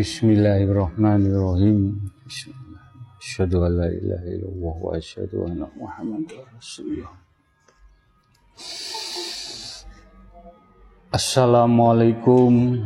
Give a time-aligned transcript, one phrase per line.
[0.00, 2.08] Bismillahirrahmanirrahim.
[3.20, 7.12] Asyhadu an la ilaha illallah wa asyhadu anna Muhammadar Rasulullah.
[11.12, 12.80] Assalamualaikum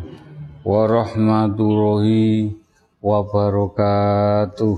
[0.66, 2.58] warahmatullahi
[2.98, 4.74] wabarakatuh.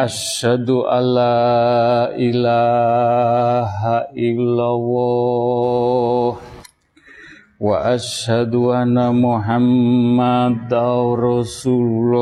[0.00, 5.84] Asyhadu alla ilaha illallah
[7.64, 12.20] wa asyhadu anna Muhammadar Rasulullah.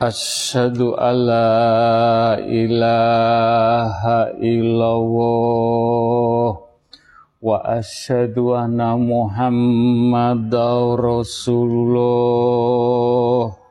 [0.00, 13.61] Asyhadu alla ilaha illallah wa asyhadu anna Muhammadar Rasulullah.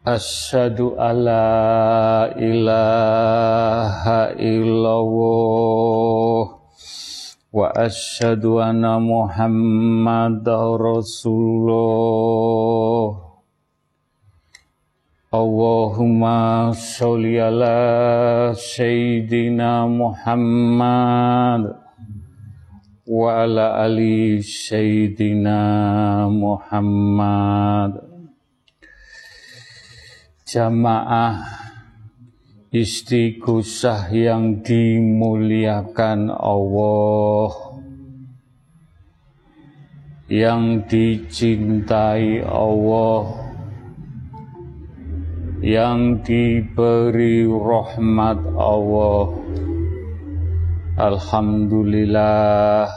[0.00, 4.96] Asyhadu alla ilaha illallah
[7.52, 13.12] wa asyhadu anna Muhammadar Rasulullah.
[15.36, 21.76] Allahumma sholli ala sayyidina Muhammad
[23.04, 28.09] wa ala ali sayyidina Muhammad
[30.50, 31.46] jamaah
[32.74, 37.78] istighosah yang dimuliakan Allah
[40.26, 43.46] yang dicintai Allah
[45.62, 49.30] yang diberi rahmat Allah.
[50.98, 52.90] Alhamdulillah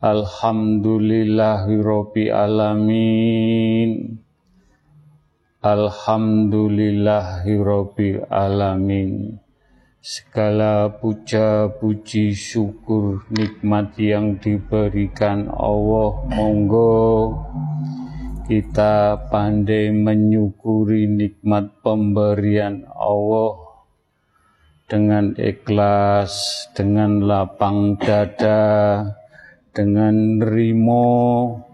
[0.00, 4.22] Alhamdulillahirabbil alamin
[5.62, 9.38] Alhamdulillahirabbil alamin.
[10.02, 17.30] Segala puja puji syukur nikmat yang diberikan Allah monggo
[18.50, 23.86] kita pandai menyukuri nikmat pemberian Allah
[24.90, 29.14] dengan ikhlas, dengan lapang dada,
[29.70, 31.70] dengan rimo,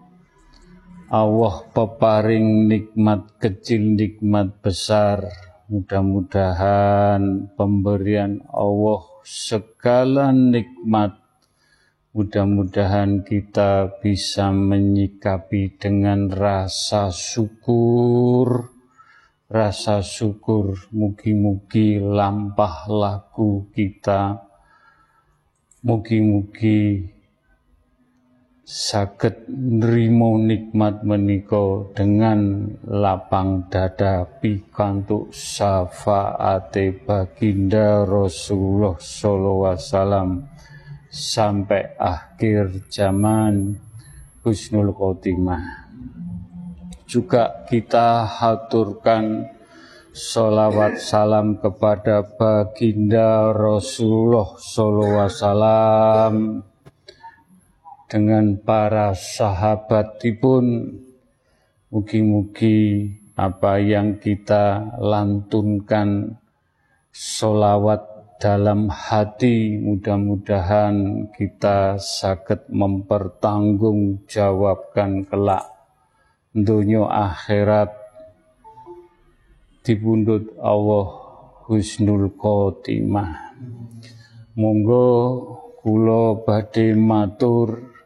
[1.09, 5.25] Allah peparing nikmat kecil, nikmat besar.
[5.73, 11.17] Mudah-mudahan pemberian Allah segala nikmat.
[12.13, 18.69] Mudah-mudahan kita bisa menyikapi dengan rasa syukur.
[19.49, 24.45] Rasa syukur mugi-mugi lampah laku kita.
[25.81, 27.17] Mugi-mugi
[28.69, 40.31] sakit nrimo nikmat menika dengan lapang dada pikantuk syafaate baginda Rasulullah sallallahu alaihi wasallam
[41.09, 43.73] sampai akhir zaman
[44.45, 45.89] husnul khotimah.
[47.09, 49.57] Juga kita haturkan
[50.09, 56.35] Salawat salam kepada baginda Rasulullah sallallahu alaihi wasallam
[58.09, 60.97] dengan para sahabatipun.
[61.89, 66.37] Mugi-mugi apa yang kita lantunkan
[67.13, 68.05] solawat
[68.39, 75.65] dalam hati mudah-mudahan kita sakit mempertanggungjawabkan kelak
[76.53, 77.93] dunia akhirat.
[79.81, 81.09] Dibundut Allah
[81.65, 83.57] husnul khotimah.
[84.61, 85.09] Monggo
[85.81, 87.97] kula badhe matur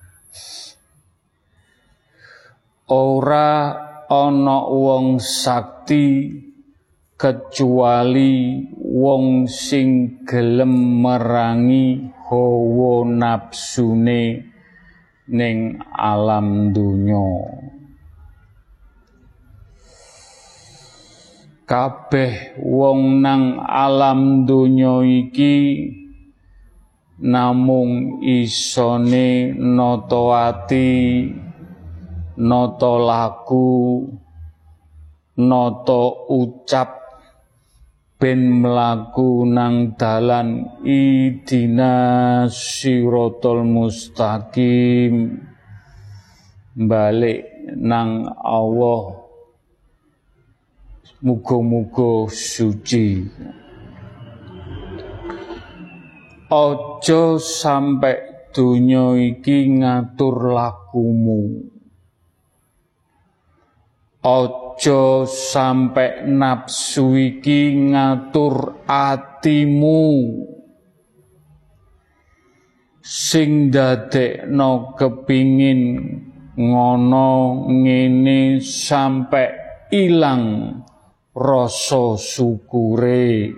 [2.88, 3.52] Ora
[4.08, 6.40] ana wong sakti
[7.22, 14.42] kecuali wong sing gelem merangi hawa nafsune
[15.30, 17.30] ning alam dunya
[21.70, 25.94] kabeh wong nang alam donya iki
[27.22, 30.90] namung isone nata ati
[32.42, 34.10] nata laku
[35.38, 36.02] nata
[36.34, 37.01] ucap
[38.22, 45.42] ben mlaku nang dalan idina sirotol mustaqim.
[46.78, 49.26] Balik nang Allah.
[51.26, 53.26] Muga-muga suci.
[56.50, 61.62] Ojo sampai dunia iki ngatur lakumu.
[64.22, 64.61] Ojo
[65.28, 70.08] sampai nafsu iki ngatur atimu.
[73.02, 75.82] Sing dadekno kepingin
[76.56, 77.30] ngono
[77.68, 79.50] ngene sampai
[79.92, 80.78] ilang
[81.36, 83.52] rasa syukure.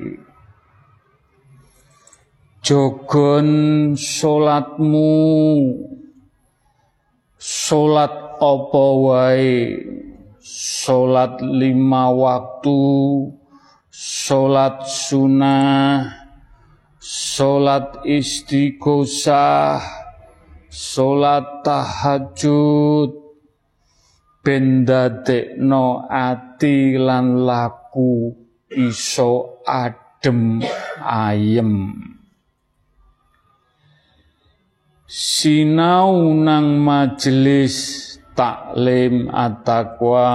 [2.64, 5.12] Jogon salatmu
[7.36, 9.60] salat apa wae
[10.44, 12.76] Sholat lima waktu,
[13.88, 16.04] sholat sunnah,
[17.00, 19.80] sholat istiqosah,
[20.68, 23.24] sholat tahajud,
[25.64, 28.36] no ati lan laku
[28.68, 30.60] iso adem
[31.00, 32.04] ayem.
[35.08, 40.30] Sinau nang majelis taklim at-taqwa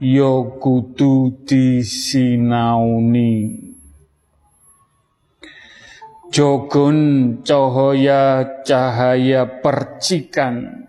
[0.00, 3.32] ya kudu disinauni.
[6.26, 6.98] Jogon
[7.46, 10.84] cahaya cahaya percikan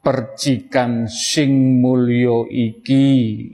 [0.00, 3.50] percikan sing mulya iki.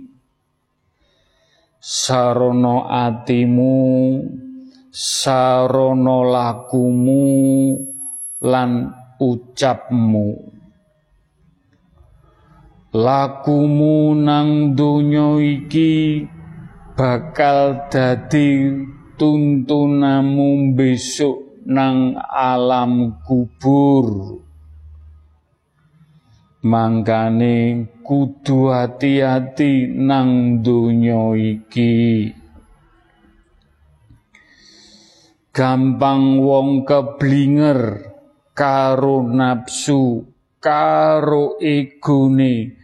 [1.83, 3.75] Sarono atimu
[4.93, 7.25] sarono lakumu
[8.45, 10.52] lan ucapmu
[12.93, 16.29] lakumu nang donya iki
[16.93, 18.69] bakal dadi
[19.17, 24.39] tuntunamu besok nang alam kubur.
[26.63, 32.31] Mangkane kudu hati-hati nang donya iki.
[35.51, 38.09] Gampang wong keblinger
[38.55, 40.23] karo nafsu
[40.63, 42.82] karo egone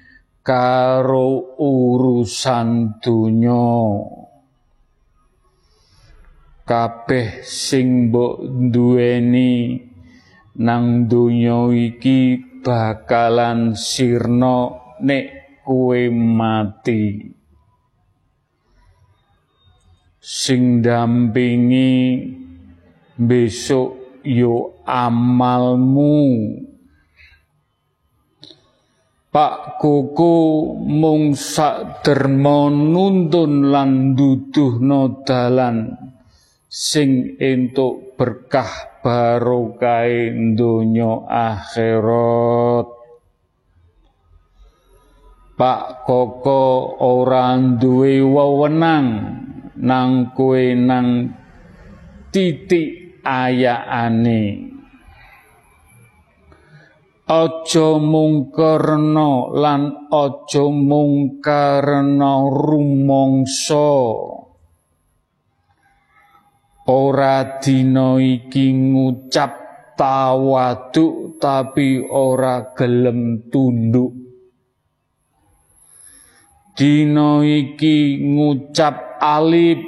[0.49, 3.69] karo urusan dunya
[6.65, 9.77] kabeh sing mbok duweni
[10.57, 14.73] nang donya iki bakalan sirna
[15.05, 17.29] nek kowe mati.
[20.17, 22.25] Sing dampingi
[23.21, 26.25] besok yo amalmu
[29.29, 31.37] Pak Koko mung
[32.01, 35.93] derma nuntun lan duduhna dalan
[36.65, 42.89] sing entuk berkah barokah donya akhirat.
[45.61, 49.07] Pak Koko ora duwe wewenang
[49.77, 51.37] nang kowe nang
[52.33, 54.78] titik ayaane.
[57.29, 63.93] Aja mung karena lan aja mung karena rumangsa.
[66.89, 69.53] Ora dina iki ngucap
[69.93, 74.17] tawaduk tapi ora gelem tunduk.
[76.73, 79.85] Dina iki ngucap alif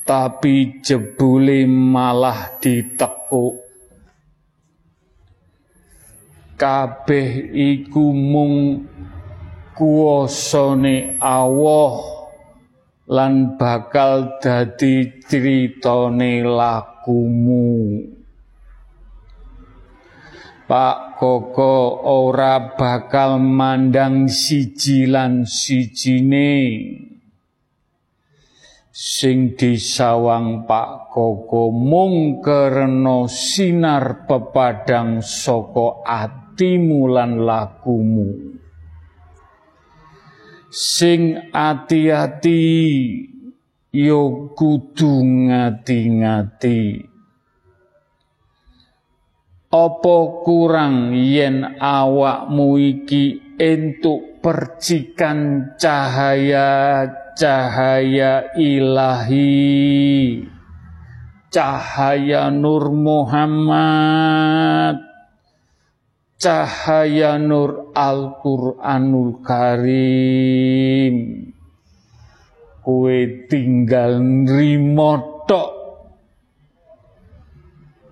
[0.00, 3.67] tapi jebule malah ditekuk
[6.58, 8.82] kabeh iku mung
[9.78, 12.02] kuwasane Allah
[13.06, 17.70] lan bakal dadi critane lakumu.
[20.68, 26.60] Pak Koko ora bakal mandang siji lan sijine.
[28.92, 36.04] Sing disawang Pak Koko mung karena sinar pepadang saka
[36.58, 38.34] atimu lan lakumu.
[40.74, 42.66] Sing ati-ati
[43.94, 47.06] yo kudu ngati-ngati.
[49.70, 60.42] Opo kurang yen awakmu iki entuk percikan cahaya-cahaya ilahi?
[61.54, 65.07] Cahaya Nur Muhammad
[66.38, 71.14] cahaya Nur Al-Qur'anul Karim.
[72.78, 75.70] Kue tinggal nrimo tok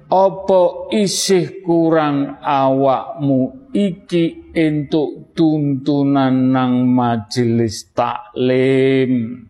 [0.06, 9.48] apa isih kurang awakmu iki entuk tuntunan nang majelis taklim?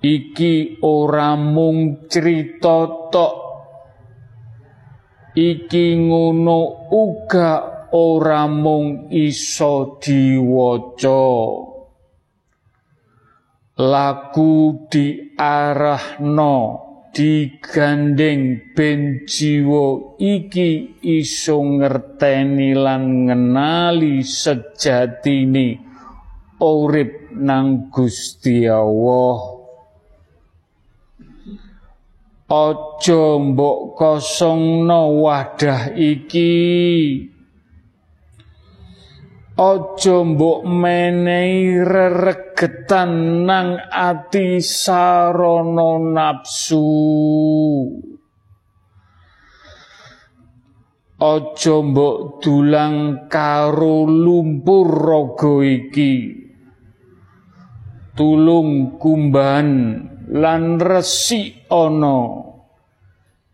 [0.00, 3.10] Iki ora mung cerita
[5.34, 7.52] iki ngono uga
[7.94, 11.26] ora mung iso diwaca.
[13.80, 16.56] Lagu diarahno
[17.10, 25.80] digandeng ben jiwa iki iso ngerteni lan ngenali sejatine
[26.60, 29.59] urip nang Gusti Allah
[32.50, 36.50] Aja mbok kosongno wadah iki
[39.60, 46.80] Ojo mbok menehi reregetan nang ati sarono nafsu.
[51.20, 56.14] Ojo mbok dulang karo lumpur raga iki.
[58.16, 59.68] Tulung kumban
[60.30, 62.46] lan resik ana.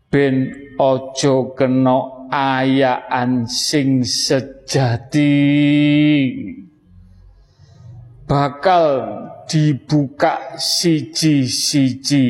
[0.07, 5.33] Ben ojo kena ayaan sing sejati.
[8.27, 8.87] Bakal
[9.47, 12.25] dibuka siji-siji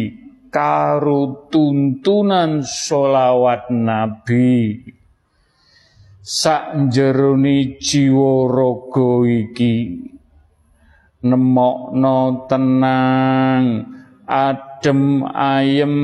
[0.53, 4.79] karo tuntunan solawat nabi.
[6.21, 9.75] Sak jeroni jiwa raga iki
[11.23, 13.65] nemokno tenang
[14.27, 15.96] adem ayem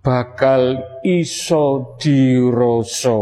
[0.00, 3.20] bakal iso dirasa.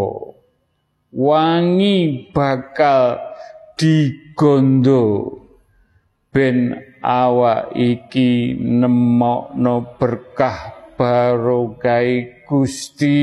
[1.15, 3.19] Wangi bakal
[3.75, 5.39] digondo.
[6.35, 13.21] Ben awa iki nemokno berkah barokah Gusti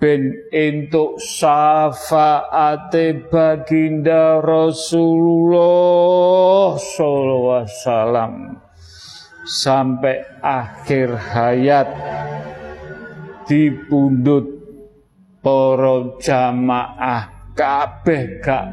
[0.00, 8.58] ben entuk syafaate baginda Rasulullah sallallahu alaihi wasallam
[9.44, 11.88] sampai akhir hayat
[13.44, 14.48] dipundut
[15.44, 18.72] para jamaah kabeh gak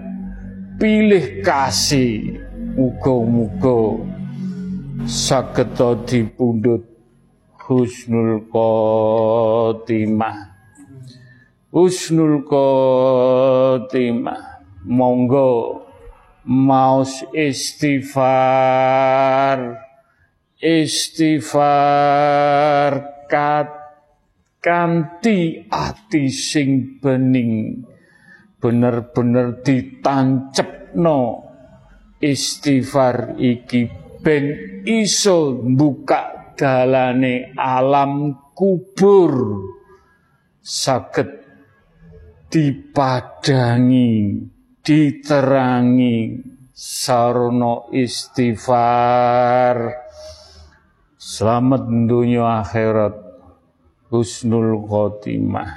[0.79, 2.39] pilih kasih.
[2.71, 3.99] Muga-muga
[5.03, 5.75] saged
[6.07, 6.87] dipundut
[7.67, 10.50] husnul khotimah
[11.71, 14.39] husnul khotimah.
[14.85, 15.81] Monggo.
[16.41, 18.17] Maus istighfar.
[20.61, 21.61] Istighfar
[23.29, 23.69] kat
[24.61, 27.81] kanti ati sing bening.
[28.61, 29.57] Bener-bener
[30.93, 31.49] no
[32.21, 33.89] istighfar iki
[34.21, 34.53] ben
[34.85, 39.65] iso buka dalane alam kubur.
[40.61, 41.40] Saged
[42.51, 44.43] dipadangi
[44.83, 46.43] diterangi
[46.75, 49.79] sarana istighfar
[51.21, 53.13] Selamat dunia akhirat
[54.09, 55.69] husnul khotimah.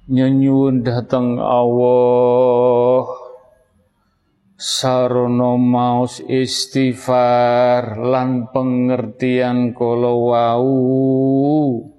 [0.06, 3.21] nyenyuwun dhateng Allah
[4.62, 11.90] sarana maos istighfar lan pengertian kala wau.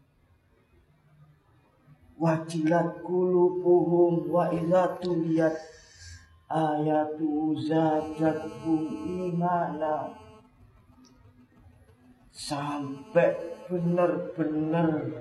[2.21, 5.57] wajilat kulubuhum wa idza tuliyat
[6.45, 8.85] ayatu zadatuhum
[9.33, 10.13] imana.
[12.29, 13.33] Sampai
[13.65, 15.17] bener-bener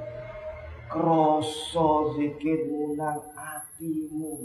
[0.93, 4.45] kroso zikirmu nang atimu.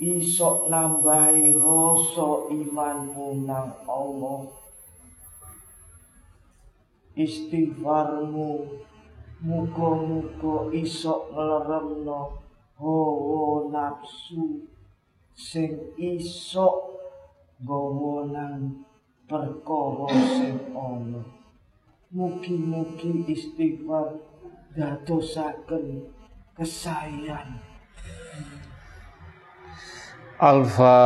[0.00, 4.48] Iso nambahi rasa imanmu nang Allah.
[7.12, 8.80] Istighfarmu
[9.40, 12.20] muga-muga iso ngleremno
[12.80, 14.44] hawa nafsu
[15.32, 16.68] sing iso
[17.64, 18.84] nggawa nang
[19.28, 21.22] perkara sing ana.
[22.10, 24.18] Mugi-mugi istighfar
[24.74, 26.10] dadosaken
[26.58, 27.62] kesayan
[30.40, 31.04] Al-Fatihah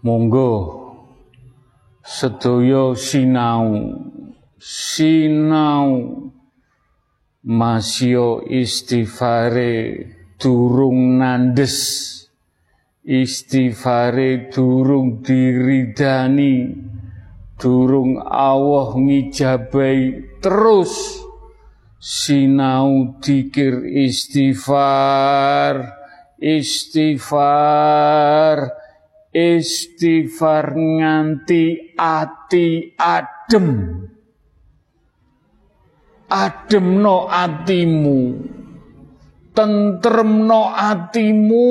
[0.00, 0.80] Monggo.
[2.00, 4.00] Sedaya sinau
[4.56, 6.16] sinau.
[7.40, 10.04] Masio istighfare
[10.36, 11.76] durung nandes.
[13.04, 16.68] Istighfare durung diridani.
[17.60, 21.20] Durung Allah ngijabai terus.
[22.00, 25.76] Sinau dikir istighfar
[26.40, 27.68] istighfar
[29.30, 33.68] istighfar nganti ati adem.
[36.30, 38.20] Ademno atimu.
[39.50, 41.70] Tentremno atimu.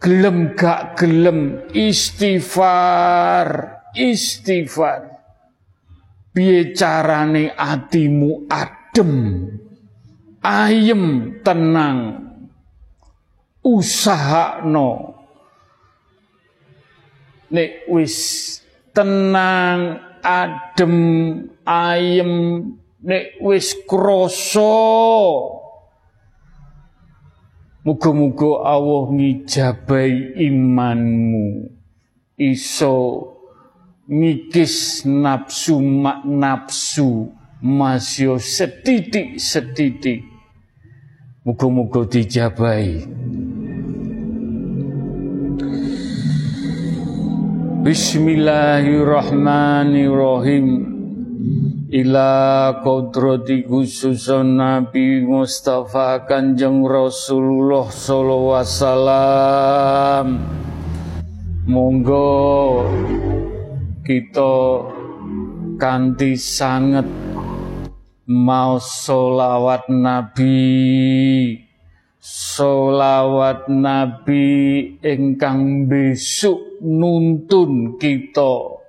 [0.00, 3.48] Gelem gak gelem istighfar
[3.96, 5.02] istighfar.
[6.32, 9.12] Piye carane atimu adem?
[10.44, 12.25] Ayem tenang
[13.66, 15.18] usahakno.
[17.50, 18.16] Nek wis
[18.94, 20.96] tenang adem
[21.66, 22.34] ayem
[23.02, 24.78] nek wis krasa.
[27.86, 31.70] Muga-muga Allah ngijabai imanmu.
[32.34, 32.94] Iso
[34.10, 37.30] ngikis nafsu mak nafsu
[37.62, 40.35] masih setitik setitik
[41.46, 43.06] muga-muga dijabai
[47.86, 50.66] Bismillahirrahmanirrahim.
[51.86, 52.34] Ila
[52.82, 60.42] kodrati khususun Nabi Mustafa Kanjeng Rasulullah sallallahu wasallam.
[61.70, 62.90] Monggo
[64.02, 64.82] kita
[65.78, 67.06] kanthi sanget
[68.26, 71.62] mau solawat Nabi.
[72.18, 74.46] Solawat Nabi
[74.98, 78.82] ingkang besok nuntun kita.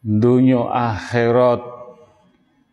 [0.00, 1.60] Dunia akhirat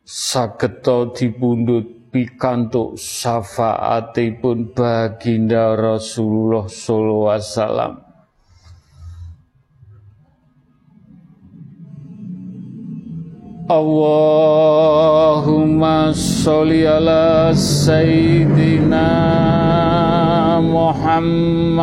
[0.08, 8.03] sageta dipundhut pikantuk syafaatipun baginda Rasulullah sallallahu alaihi wasallam
[13.64, 15.32] Allahumma
[16.12, 19.08] sholli ala sayyidina
[20.60, 21.80] Muhammad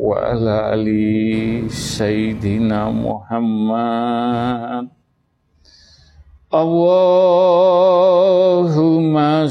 [0.00, 4.88] wa ala ali sayyidina Muhammad
[6.48, 7.44] Allahumma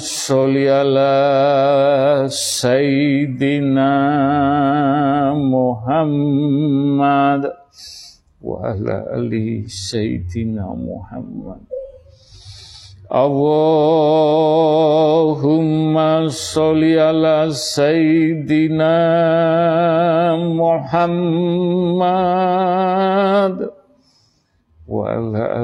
[0.01, 3.93] sholli ala sayyidina
[8.43, 11.63] Muhammad wa ala ali sayyidina Muhammad
[13.07, 13.47] Allahumma
[16.27, 18.99] sholli ala sayyidina
[20.35, 22.03] Muhammad
[24.83, 25.63] wa ala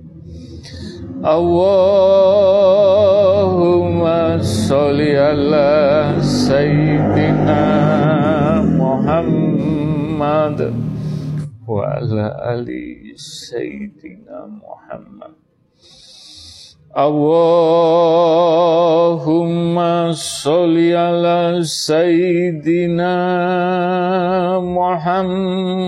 [1.21, 2.41] Allahumma
[4.41, 7.61] salli ala Sayyidina
[8.73, 10.57] Muhammad
[11.61, 15.37] wa ala ali Sayyidina Muhammad.
[16.91, 18.51] Allahumma
[20.17, 23.15] salli ala Sayyidina
[24.59, 25.87] Muhammad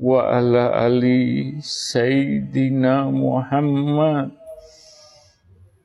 [0.02, 4.34] wa ala ali sayyidina Muhammad.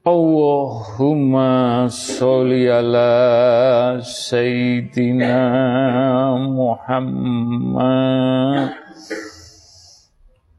[0.02, 5.38] Allahumma sholli ala Sayyidina
[6.42, 8.18] Muhammad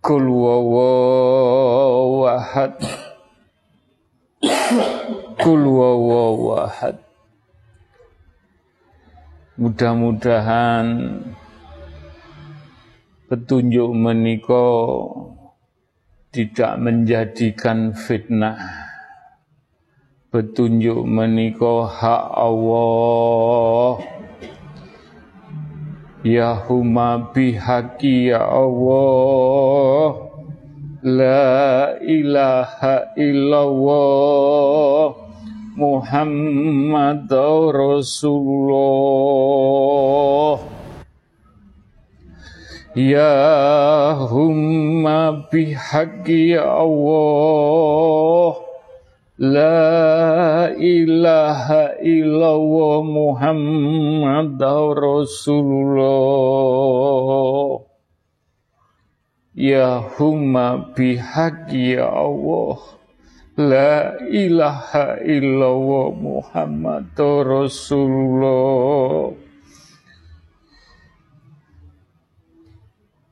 [0.08, 1.60] Kul wawahad
[5.36, 6.96] Kul wawahad
[9.60, 10.86] Mudah-mudahan
[13.28, 14.96] petunjuk menikah
[16.32, 18.56] tidak menjadikan fitnah.
[20.32, 24.17] Petunjuk menika hak Allah
[26.26, 30.18] Ya huma bihaqi ya Allah.
[31.06, 35.14] La ilaha illallah.
[35.78, 37.30] Muhammad
[37.70, 40.58] Rasulullah.
[42.98, 48.67] Ya huma bihaqi ya Allah
[49.38, 54.58] La ilaha illallah Muhammad
[54.98, 56.10] Rasulullah.
[59.54, 62.82] Ya humma bihaqi ya Allah.
[63.54, 67.14] La ilaha illallah Muhammad
[67.46, 69.38] Rasulullah.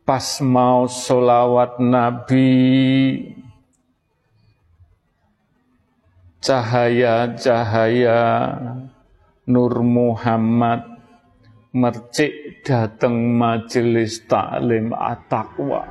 [0.07, 2.55] Pas mau solawat Nabi
[6.47, 8.23] cahaya-cahaya
[9.47, 10.87] Nur Muhammad
[11.75, 15.87] mercik dateng majelis taklim at-taqwa.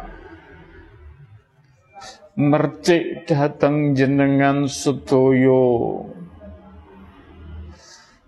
[2.36, 6.04] Mercik dateng jenengan sedoyo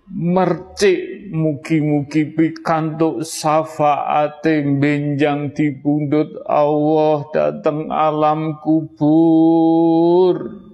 [0.08, 6.40] mercik mugi-mugi pikantuk syafaate benjang dipundhut.
[6.48, 10.66] Allah dateng alam kubur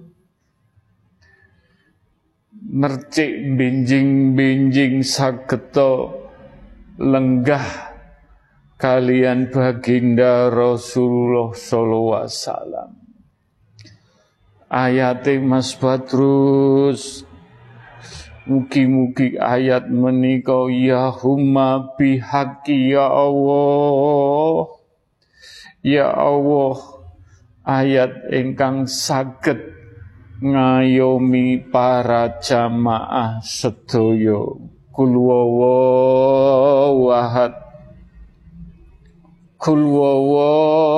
[2.74, 6.26] mercik benjing-benjing sageto
[6.98, 7.94] lenggah
[8.74, 12.90] kalian baginda Rasulullah sallallahu alaihi wasallam.
[14.74, 17.22] Ayate Mas Badrus
[18.44, 24.68] Mugi-mugi ayat menika ya humma bihaqi ya Allah.
[25.80, 26.76] Ya Allah
[27.64, 29.83] ayat ingkang saged
[30.42, 36.54] ngayomi para jamaah sedoyo kul wawahad
[39.60, 40.94] kul wawahad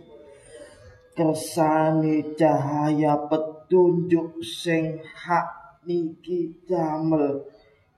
[1.17, 7.49] kersane cahaya petunjuk sing hak niki damel.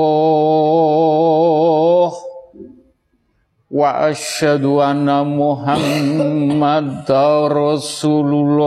[3.75, 7.03] Wa asyhadu anna muhammadar
[7.51, 8.63] rasulullah.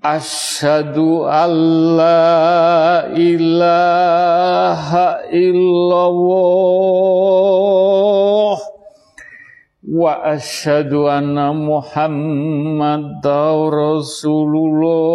[0.00, 7.04] Asyhadu alla ilaha illallah
[9.94, 13.30] wa asyhadu anna muhammadar
[13.70, 15.14] rasulullah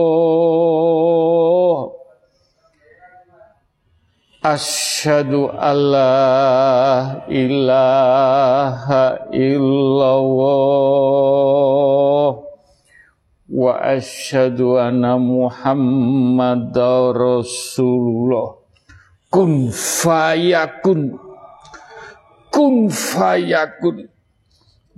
[4.40, 10.80] asyhadu alla ilaha illallah
[13.52, 18.56] wa asyhadu anna muhammadar rasulullah
[19.28, 19.68] kun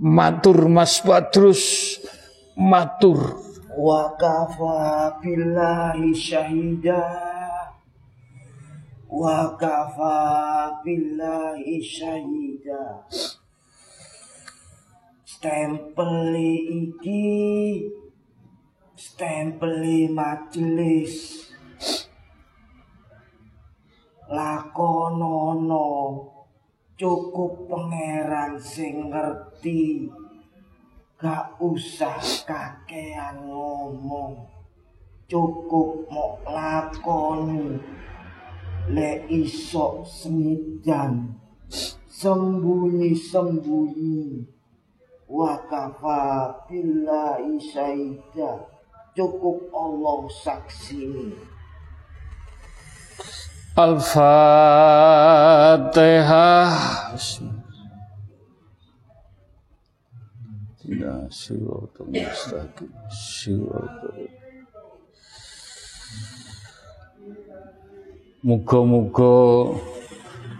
[0.02, 1.62] matur Mas Badrus
[2.58, 3.38] matur.
[3.70, 7.06] Wa kafa billahi syahida.
[9.06, 10.18] Wa kafa
[10.82, 13.06] billahi syahida.
[15.22, 16.34] Stempel
[16.66, 17.86] iki
[18.98, 21.46] stempel majelis.
[24.32, 25.92] Lakonono
[27.02, 30.06] cukup pangeran sing ngerti.
[31.18, 34.46] Gak usah kakean ngomong.
[35.26, 37.82] Cukup mau lakoni.
[38.94, 41.34] Le iso semidan.
[42.06, 44.46] Sembunyi-sembunyi.
[45.26, 48.62] Wakafa billahi syaida
[49.16, 51.32] cukup Allah saksi
[53.72, 55.16] Al-Fatihah.
[61.32, 62.12] Siratul
[68.44, 69.72] Muga-muga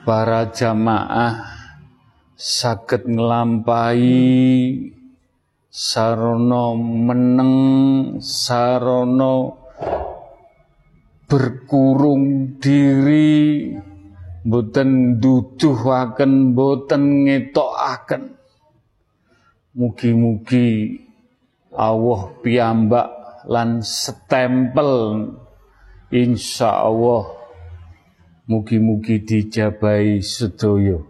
[0.08, 1.52] para jamaah
[2.32, 4.88] saged nglampahi
[5.68, 9.61] sarana meneng sarana
[11.32, 13.72] berkurung diri
[14.44, 18.36] boten duduhaken boten ngetokaken.
[19.72, 21.00] Mugi-mugi
[21.72, 23.08] Allah piyambak
[23.48, 24.92] lan setempel.
[26.12, 27.32] Insya Allah
[28.44, 31.00] mugi-mugi dijabai sedaya.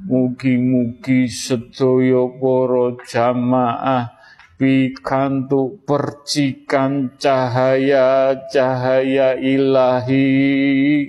[0.03, 4.11] Mugi-mugi sedaya para jamaah
[4.59, 11.07] pikantuk percikan cahaya-cahaya ilahi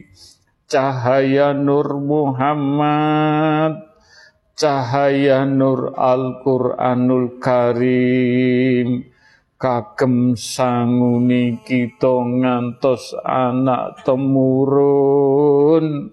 [0.70, 3.93] cahaya Nur Muhammad
[4.54, 9.10] cahaya nur Al-Qur'anul Karim.
[9.58, 16.12] Kagem sanguni kita ngantos anak temurun.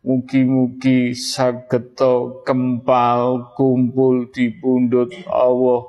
[0.00, 5.84] Mugi-mugi sageta kempal kumpul di pundut Allah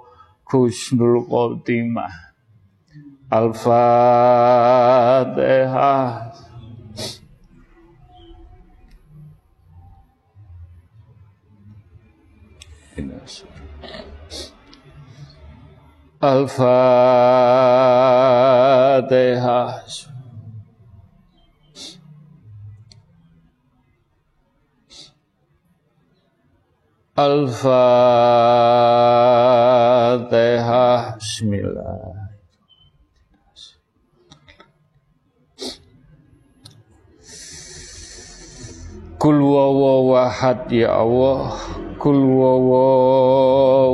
[0.47, 2.31] Gusnul Khotimah.
[3.31, 3.71] Al-Fatihah
[16.21, 16.91] Al-Fatihah.
[27.15, 27.71] Al-Fatihah.
[31.15, 32.11] Bismillah.
[39.21, 41.55] Kul wawahad ya Allah
[42.01, 43.93] Kul wawahad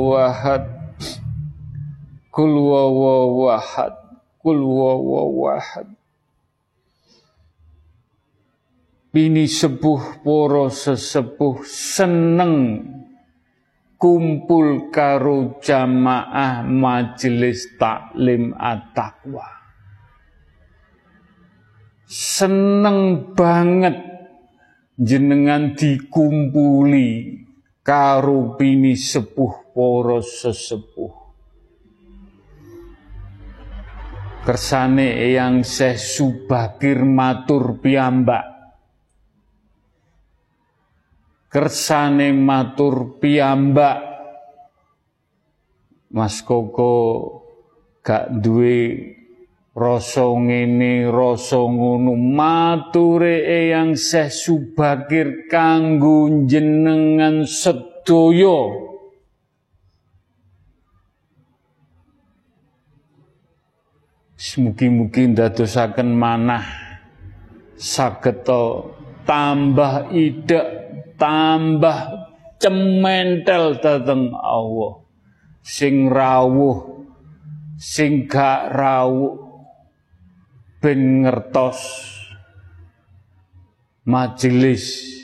[2.32, 3.92] Kul wawahad
[4.40, 5.92] Kul wawahad
[9.12, 12.80] Bini sepuh poro sesepuh seneng
[14.00, 19.48] kumpul karo jamaah majelis taklim at-taqwa.
[22.06, 23.98] Seneng banget
[24.96, 27.47] jenengan dikumpuli
[27.88, 31.14] karo bini sepuh para sesepuh.
[34.44, 38.44] Kersane yang Syekh Subakir matur piyambak.
[41.48, 44.04] Kersane matur piyambak.
[46.12, 46.92] Mas Koko
[48.04, 49.16] gak duwe
[49.78, 52.18] rasa ngene rasa ngono.
[52.18, 58.90] Mature eyang Syekh Subakir kanggo jenengan sedaya.
[64.58, 66.66] Mugi-mugi ndadosaken manah.
[67.78, 68.90] Sageta
[69.22, 70.60] tambah ide,
[71.14, 71.98] tambah
[72.58, 75.06] cementel dateng Allah.
[75.62, 76.98] Sing rawuh
[77.78, 79.47] sing gak rawuh
[80.78, 81.78] ben ngertos
[84.06, 85.18] majelis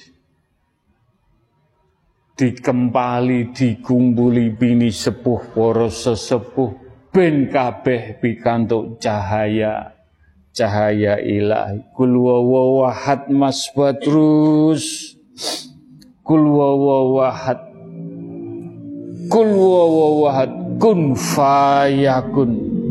[2.35, 6.75] dikempali dikumpuli bini sepuh para sesepuh
[7.15, 9.95] ben kabeh pikantuk cahaya
[10.51, 11.87] cahaya ilahi.
[11.95, 15.15] Kul wawahad mas terus
[16.27, 17.63] kul wawahad
[19.31, 20.51] kul wawahad
[20.83, 22.83] kun fayakun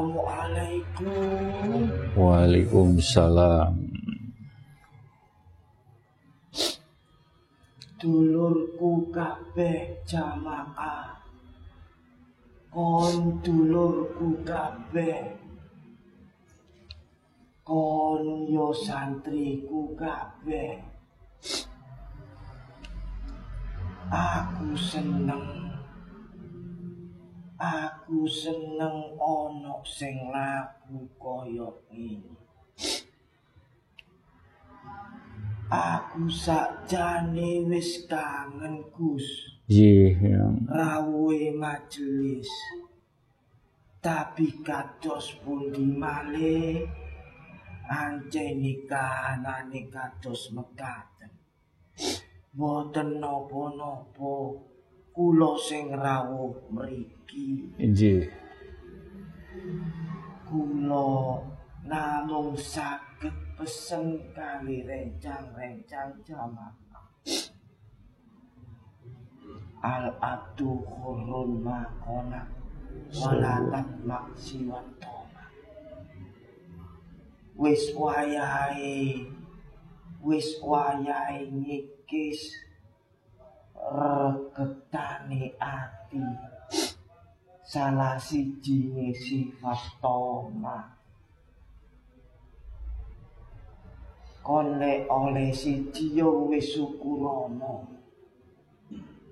[0.00, 1.92] Assalamualaikum.
[2.16, 3.76] Waalaikumsalam.
[8.00, 11.20] Dulurku kabeh jamaah.
[12.72, 15.36] Kon dulurku kabeh.
[17.60, 20.80] Kon yo santriku kabeh.
[24.08, 25.76] Aku seneng
[27.60, 32.40] Aku seneng ana sing laku kaya ngene.
[35.68, 39.28] Aku sakjane wis kangen Gus.
[39.68, 40.16] Nggih,
[40.72, 42.48] Rawuhe majelis.
[44.00, 46.88] Tapi kados pundi malih
[47.92, 51.28] ancene kahanane kados mekaten.
[52.56, 54.69] Boten napa-napa
[55.20, 57.68] kula sing rawuh mriki.
[57.76, 58.24] Iki nggih.
[60.48, 61.44] Kula
[61.84, 66.72] namung saged pesen kali rencang-rencang jamaah.
[69.84, 72.48] Al abdu khurun makona
[73.12, 75.44] walatat maksiwatoma
[77.60, 79.28] wis wayahe
[80.24, 82.69] wis wayahe nyikis
[83.88, 86.20] reketane ati.
[87.64, 91.00] Salah siji sifat toma.
[94.44, 98.00] Kon le oleh siji yo wis syukurana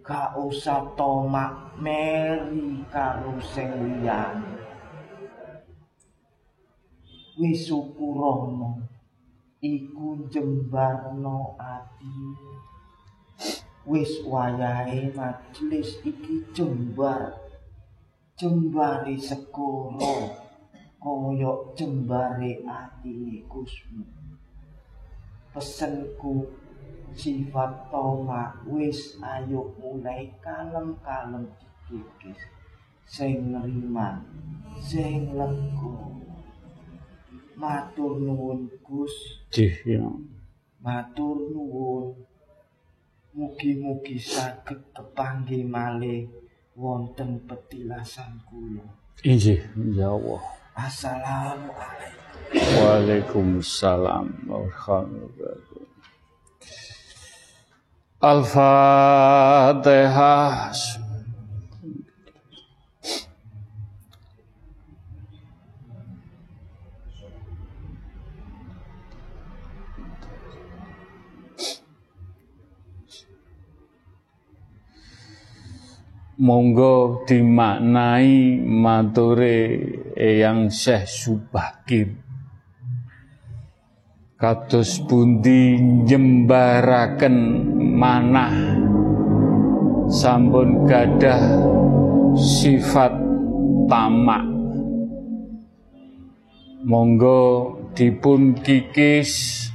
[0.09, 4.57] gak usah toma meri karo sing liyane
[7.37, 7.69] wis
[9.61, 12.17] iku jembarno ati
[13.89, 17.32] wis wayahe majelis iki jembar
[18.39, 20.14] jembare sekono
[21.03, 24.05] kaya jembare atine kusmu.
[25.57, 26.45] Pesenku
[27.16, 31.49] sifat toma wis ayo mulai kalem-kalem
[31.89, 32.41] dikikis
[33.09, 34.20] sing neriman
[34.76, 35.97] sing lega
[37.57, 39.14] matur nuwun Gus.
[40.84, 42.05] Matur nuwun
[43.35, 46.29] mugi-mugi saged kepanggih malih
[46.79, 48.87] wonten petilasan kula.
[49.26, 49.59] Injih,
[49.93, 50.43] ya Allah.
[50.79, 52.22] Assalamualaikum.
[52.55, 55.85] Waalaikumsalam warahmatullahi
[58.18, 59.79] Al-Fatihah.
[76.39, 79.59] Monggo dimaknai mature
[80.14, 82.14] Eyang Syekh Subakir.
[84.39, 85.74] Kados pundi
[86.07, 87.36] jembaraken
[87.99, 88.55] manah.
[90.07, 91.43] Sampun gadah
[92.39, 93.18] sifat
[93.91, 94.47] tamak.
[96.86, 99.66] Monggo dipun kikis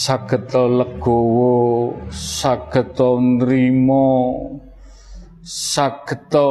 [0.00, 4.08] sageta legowo sageta nrimo
[5.44, 6.48] sageta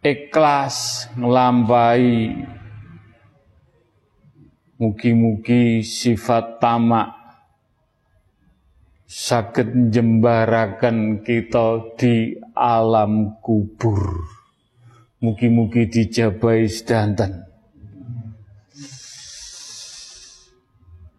[0.00, 0.76] ikhlas
[1.20, 2.16] nglampahi
[4.80, 7.18] mugi-mugi sifat tamak
[9.08, 14.20] saged njembaraken kita di alam kubur.
[15.24, 17.47] Mugi-mugi dijabai sedanten.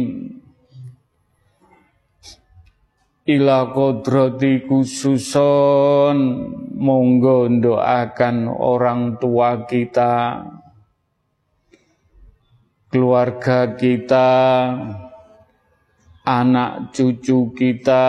[3.25, 6.17] Ila kodrati khususon
[6.77, 10.45] monggo doakan orang tua kita
[12.93, 14.29] keluarga kita,
[16.29, 18.05] anak cucu kita,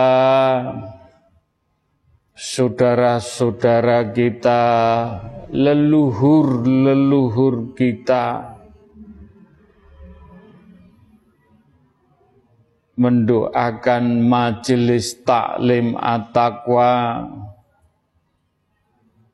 [2.40, 4.64] saudara-saudara kita,
[5.52, 8.56] leluhur-leluhur kita,
[12.96, 17.28] mendoakan majelis taklim at-taqwa.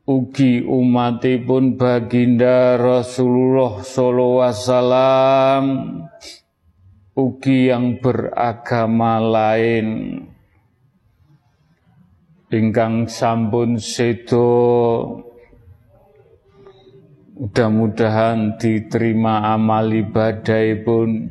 [0.06, 5.64] Ugi umatipun baginda Rasulullah sallallahu wasallam.
[7.18, 9.86] Ugi yang beragama lain
[12.46, 14.46] ingkang sampun sedo
[17.36, 21.26] mudah-mudahan diterima amal ibadah pun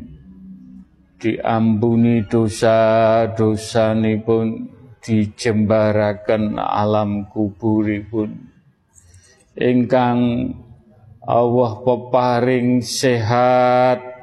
[1.15, 4.69] diampuni dosa-dosa pun
[5.01, 8.51] dijembarakan alam kuburipun.
[9.55, 10.19] Ingkang
[11.25, 14.14] Allah peparing sehat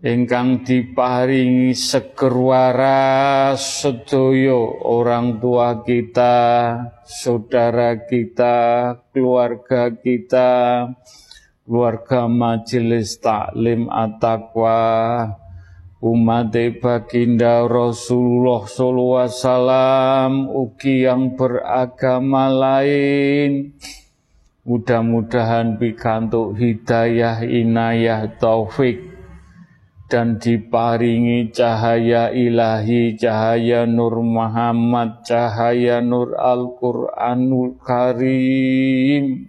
[0.00, 6.36] ingkang diparingi seger waras sedaya orang tua kita,
[7.04, 10.88] saudara kita, keluarga kita,
[11.68, 14.80] keluarga majelis taklim at-taqwa,
[16.00, 23.76] umat baginda Rasulullah sallallahu alaihi wasallam ugi yang beragama lain.
[24.64, 29.09] Mudah-mudahan pikantuk hidayah, inayah, taufik
[30.10, 39.46] dan diparingi cahaya ilahi, cahaya Nur Muhammad, cahaya Nur Al-Quranul Karim.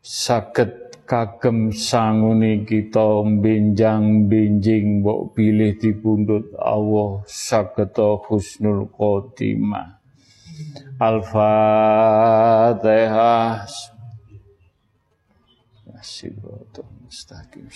[0.00, 10.00] Saged kagem sanguni kita benjang benjing mbok pilih dipundhut Allah saged husnul khotimah.
[10.96, 12.08] Al-Fatihah.
[15.98, 17.66] Siratul mustaqim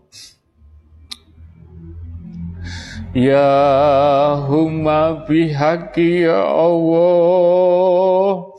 [3.11, 8.55] Ya humma bihaqi ya Allah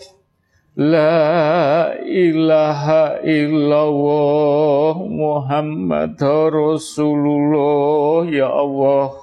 [0.76, 6.20] La ilaha illallah Muhammad
[6.52, 9.16] Rasulullah Ya Allah.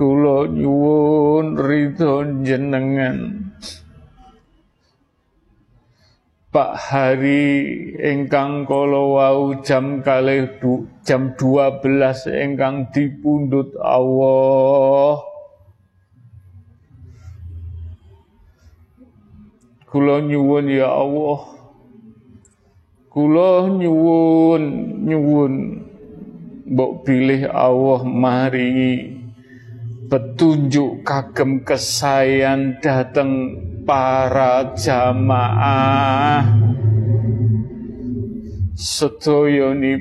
[0.00, 3.49] Kula nyuwun ridho jenengan
[6.50, 7.46] Pak hari
[8.02, 10.50] engkang kala wau jam kalih
[11.06, 11.78] jam 12
[12.26, 15.30] engkang dipundhut Allah
[19.90, 21.50] Kula nyuwun ya Allah.
[23.10, 24.62] Kula nyuwun
[25.02, 25.54] nyuwun
[26.70, 29.10] mbok pilih Allah mari
[30.06, 33.58] petunjuk kagem kesayan dateng
[33.90, 36.46] para jamaah.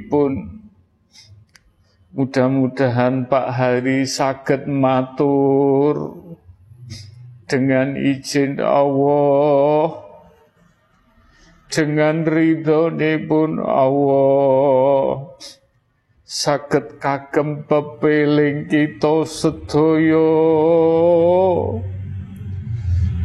[0.05, 0.31] Pun
[2.13, 6.21] mudah-mudahan Pak Hari sakit matur.
[7.49, 10.05] Dengan izin Allah
[11.73, 12.93] dengan ridho
[13.25, 15.33] pun Allah
[16.21, 20.29] sakit kagem pepeling kita sedoyo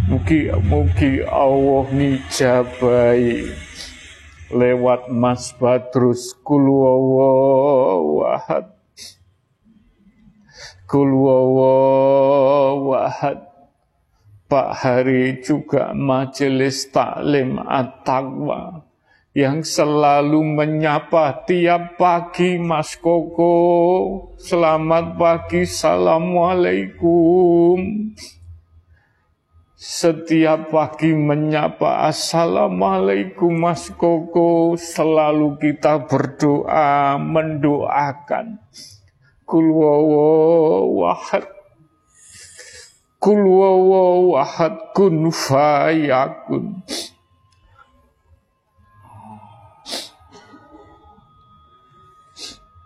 [0.05, 3.49] mugi-mugi Allah ngijabai
[4.53, 8.69] lewat Mas Badrus wahad
[12.85, 13.49] wahad
[14.45, 18.85] Pak Hari juga majelis taklim at-taqwa
[19.35, 23.57] yang selalu menyapa tiap pagi Mas Koko.
[24.39, 28.15] Selamat pagi, Assalamualaikum.
[29.85, 38.65] Setiap pagi menyapa Assalamualaikum Mas Koko Selalu kita berdoa, mendoakan
[39.45, 41.45] Kulwawa wahad
[43.21, 46.81] Kulwawa wahad kun fayakun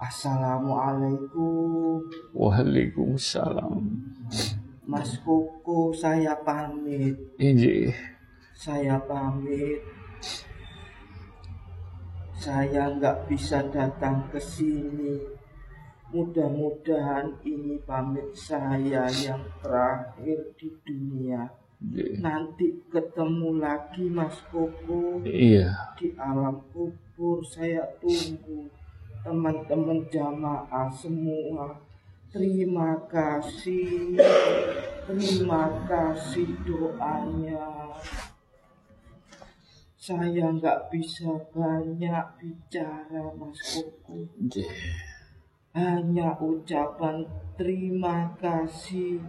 [0.03, 2.03] Assalamualaikum.
[2.35, 3.87] Waalaikumsalam.
[4.89, 7.13] Mas Koko, saya pamit.
[7.37, 7.93] Ini.
[8.57, 9.85] Saya pamit.
[12.33, 15.21] Saya nggak bisa datang ke sini.
[16.09, 21.45] Mudah-mudahan ini pamit saya yang terakhir di dunia.
[21.85, 22.25] Ini.
[22.25, 25.69] Nanti ketemu lagi Mas Koko Iya.
[26.01, 27.45] di alam kubur.
[27.45, 28.73] Saya tunggu
[29.21, 31.77] teman-teman jamaah semua.
[32.29, 34.21] Terima kasih,
[35.09, 37.89] terima kasih doanya.
[39.97, 44.29] Saya nggak bisa banyak bicara, Mas Koko.
[45.73, 47.25] Hanya ucapan
[47.57, 49.25] terima kasih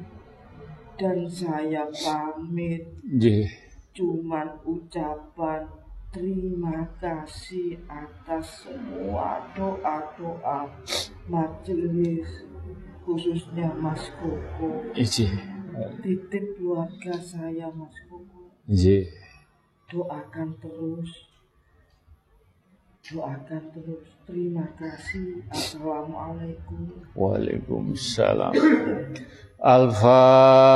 [0.99, 2.83] dan saya pamit.
[3.95, 5.71] Cuman ucapan
[6.11, 10.67] terima kasih atas semua doa-doa
[11.31, 12.48] majelis
[13.09, 14.85] khususnya Mas Koko.
[14.93, 15.25] Ini.
[16.05, 18.53] Titip keluarga saya Mas Koko.
[18.69, 19.09] Ini.
[19.89, 21.25] Doakan terus.
[23.09, 24.05] Doakan terus.
[24.29, 25.41] Terima kasih.
[25.49, 27.09] Assalamualaikum.
[27.17, 28.53] Waalaikumsalam.
[29.57, 30.69] Al-Fatihah.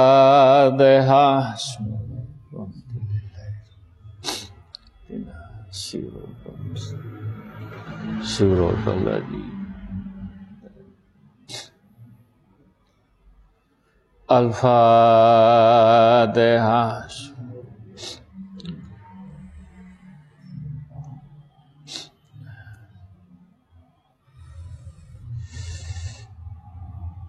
[8.23, 9.52] Surat al-Ladhi.
[14.33, 14.65] Al-Fatihah.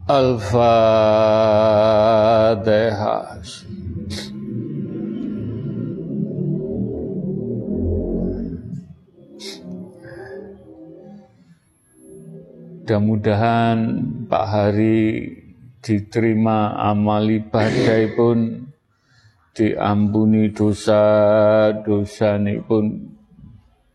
[0.09, 1.05] Al-Fatihah.
[12.85, 15.44] Mudah-mudahan Pak Hari
[15.85, 18.73] diterima amal ibadah pun
[19.53, 23.13] diampuni dosa-dosa pun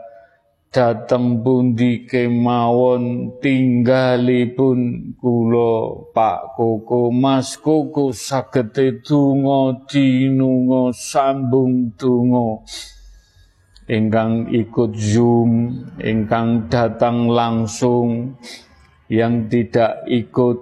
[0.72, 7.12] dateng pundi kemawon tinggalipun kula Pak Koko.
[7.12, 12.64] Mas Koko sagete donga dinunga sambung donga
[13.88, 18.36] ingkang ikut Zoom, ingkang datang langsung,
[19.08, 20.60] yang tidak ikut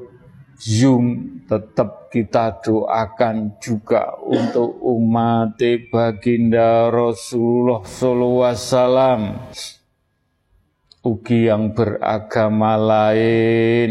[0.57, 5.59] Zoom, tetap kita doakan juga untuk umat
[5.91, 9.23] baginda Rasulullah SAW.
[11.07, 13.91] Ugi yang beragama lain,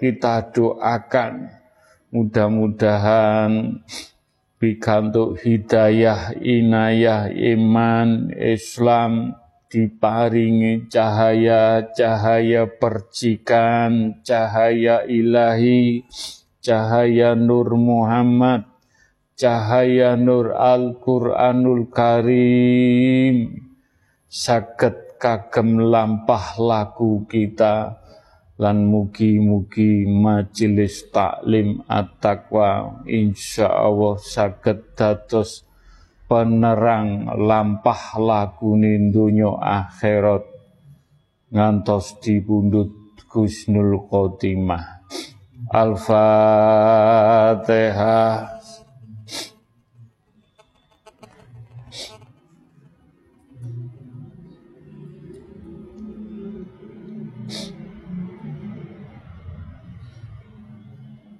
[0.00, 1.52] kita doakan
[2.12, 3.82] mudah-mudahan
[4.60, 9.34] pikantuk hidayah inayah iman Islam
[9.72, 16.04] diparingi cahaya-cahaya percikan cahaya ilahi
[16.60, 18.70] cahaya nur Muhammad
[19.40, 23.56] cahaya nur Al-Qur'anul Karim.
[24.28, 27.98] Saged kagem lampah laku kita
[28.60, 35.64] lan mugi-mugi majelis taklim at-taqwa insyaallah saged dados
[36.28, 40.44] penerang lampah lakune donya akhirat
[41.50, 43.00] ngantos dipundhut
[43.30, 45.06] Gusnul Khotimah.
[45.70, 46.18] Al-Fatihah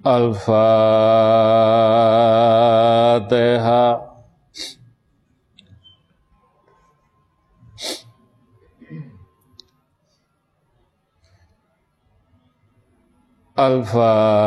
[0.01, 0.49] Al-Fatihah.
[13.61, 14.41] Al-Fatihah.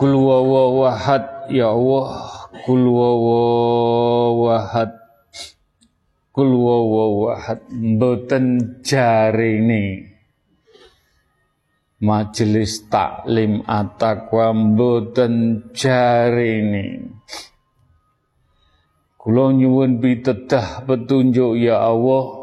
[0.00, 4.99] Kul wawahad ya Allah Kul wawahad
[6.30, 10.06] Kul wawahad Mboten jarini
[12.00, 17.10] Majelis taklim atakwa Mboten jarini
[19.20, 22.40] Kula nyuwun pitedah petunjuk ya Allah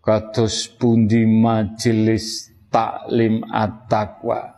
[0.00, 4.56] kados pundi majelis taklim at-taqwa.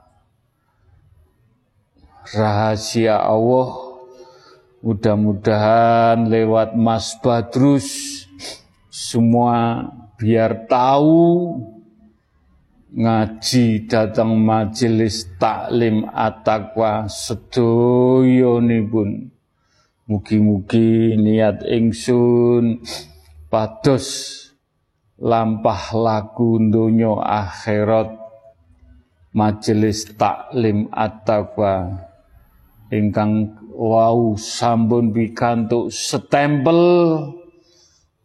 [2.30, 3.98] Rahasia Allah
[4.86, 8.21] mudah-mudahan lewat Mas Badrus
[8.92, 9.88] semua
[10.20, 11.56] biar tahu
[12.92, 17.08] ngaji datang majelis taklim at-taqwa
[18.92, 19.32] pun
[20.04, 22.84] mugi-mugi niat ingsun
[23.48, 24.28] pados
[25.16, 28.20] lampah laku donya akhirat.
[29.32, 31.96] Majelis taklim at-taqwa
[32.92, 36.76] ingkang wau sampun pikantuk setempel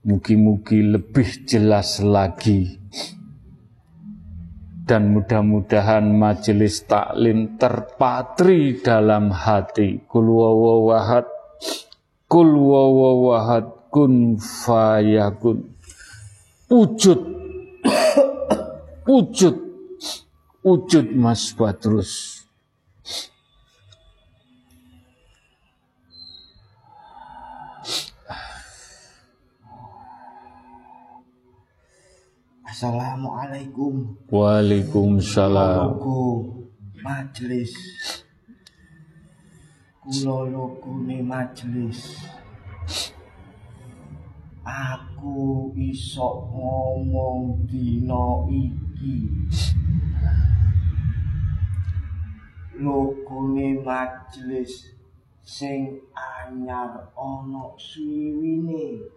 [0.08, 2.80] mugi-mugi lebih jelas lagi.
[4.88, 9.99] Dan mudah-mudahan majelis taklim terpatri dalam hati.
[10.08, 11.28] Kul wawahad
[12.32, 15.76] kul wawahad kun fayakun.
[16.72, 17.20] Wujud
[19.12, 19.55] wujud
[20.64, 22.36] wujud Mas Badrus
[32.78, 34.21] Assalamualaikum.
[34.30, 35.97] Waalaikumsalam.
[35.97, 36.61] Kulo
[37.01, 37.73] majelis.
[40.05, 42.21] Kulo lokune majelis.
[44.61, 49.25] Aku iso ngomong dino iki.
[52.78, 54.93] Lokune majelis
[55.41, 59.16] sing anyar ana suwiwine.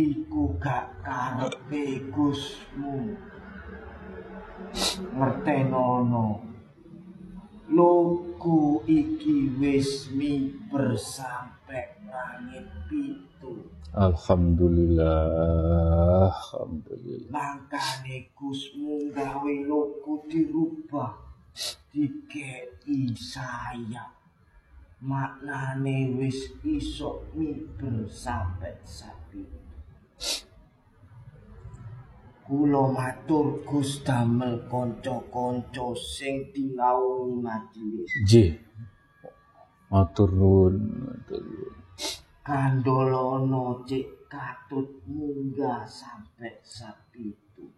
[0.00, 3.12] Iku gak karepe Gusmu.
[5.16, 6.28] Ngertenono.
[7.70, 13.70] Loku iki wis mi bersampe langit pitu.
[13.94, 17.30] Alhamdulillah Alhamdulillah.
[17.30, 21.14] Mangkane Gusmu gawe loku dirubah
[21.90, 24.06] dikei saya
[25.00, 29.59] maknane wis iso mi bersampe sapi
[32.50, 38.10] Kula matur Gus damel kanca-kanca sing dinaungi majelis.
[38.26, 38.50] Nggih.
[39.86, 41.78] Matur nuwun, matur nuwun.
[42.42, 47.70] Kandolana cek katut munggah sampe sapitu.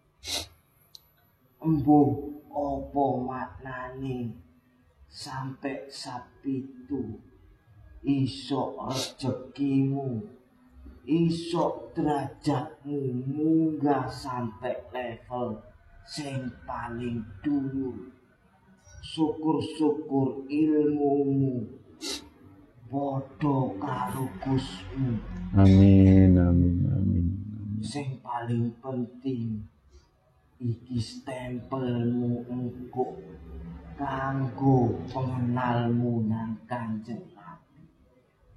[1.61, 4.33] Embuh apa maknane
[5.05, 7.21] sampe sapitu
[8.01, 10.17] iso rezekimu
[11.03, 15.59] iso derajatmu munggah sampai level
[16.07, 18.11] sing paling dhuwur
[19.03, 21.67] syukur-syukur ilmumu
[22.93, 25.17] padha karo Gusmu.
[25.57, 27.27] Amin amin amin.
[27.83, 29.65] Sing paling penting
[30.61, 33.17] iki stempelmu engko
[33.99, 37.32] kanggo pengenalmu nang kanjeng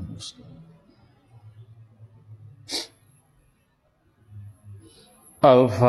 [5.41, 5.81] Al-Fatihah.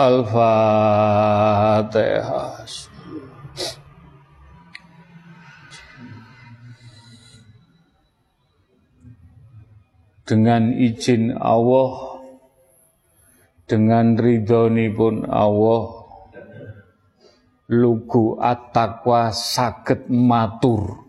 [0.00, 1.84] Al-Fatihah.
[10.24, 12.16] Dengan izin Allah,
[13.68, 16.08] dengan ridhoni pun Allah,
[17.68, 21.04] lugu at-taqwa saged matur.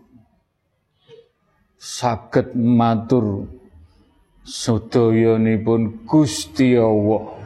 [1.80, 3.48] Saged matur
[4.44, 7.41] sedayanipun Gusti Allah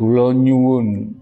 [0.00, 1.12] kula nyuwun.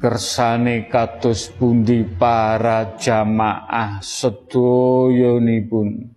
[0.00, 6.08] Kersane kados pundi para jamaah sedayanipun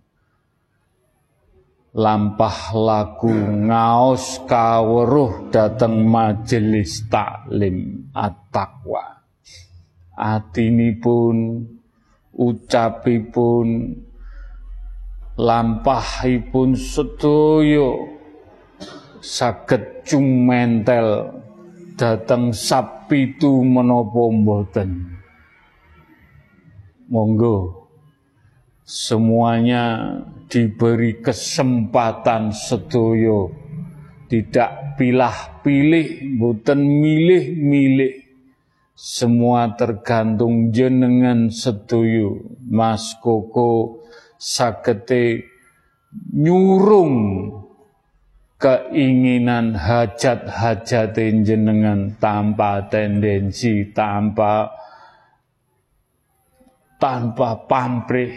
[1.92, 3.28] lampah laku
[3.68, 9.20] ngaos kaweruh dateng majelis taklim at-taqwa.
[10.16, 11.68] Atinipun
[12.32, 14.00] ucapipun
[15.36, 18.13] lampahipun sedaya
[19.24, 21.32] saged cumentel
[21.96, 25.16] dateng sapitu menapa mboten?
[27.08, 27.88] Monggo.
[28.84, 30.12] Semuanya
[30.52, 33.48] diberi kesempatan sedoyo
[34.28, 38.28] tidak pilah-pilih mboten milih-milih.
[38.92, 44.04] Semua tergantung jenengan sedoyo Mas Koko
[44.36, 45.48] sagete
[46.36, 47.16] nyurung
[48.64, 51.12] keinginan hajat-hajat
[51.44, 54.72] jenengan tanpa tendensi, tanpa
[56.96, 58.32] tanpa pamrih.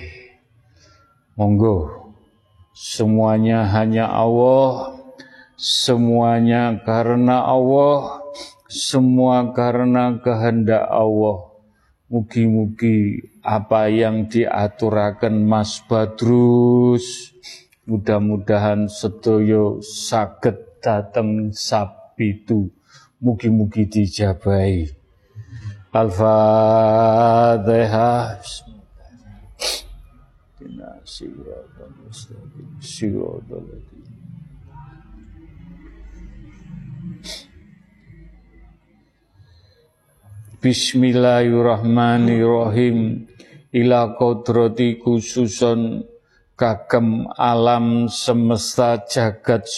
[1.39, 2.11] Monggo,
[2.75, 4.99] semuanya hanya Allah,
[5.55, 8.19] semuanya karena Allah,
[8.67, 11.55] semua karena kehendak Allah.
[12.11, 17.36] Mugi-mugi apa yang diaturakan Mas Badrus,
[17.87, 22.67] Mudah-mudahan sedoyo saged dateng sabitu.
[23.23, 24.91] Mugi-mugi dijabai.
[25.95, 27.63] Al-Fatihah.
[40.59, 43.31] Bismillahirrahmanirrahim.
[43.71, 46.03] Ila kodrati khususon
[46.57, 49.69] kagem alam semesta jagat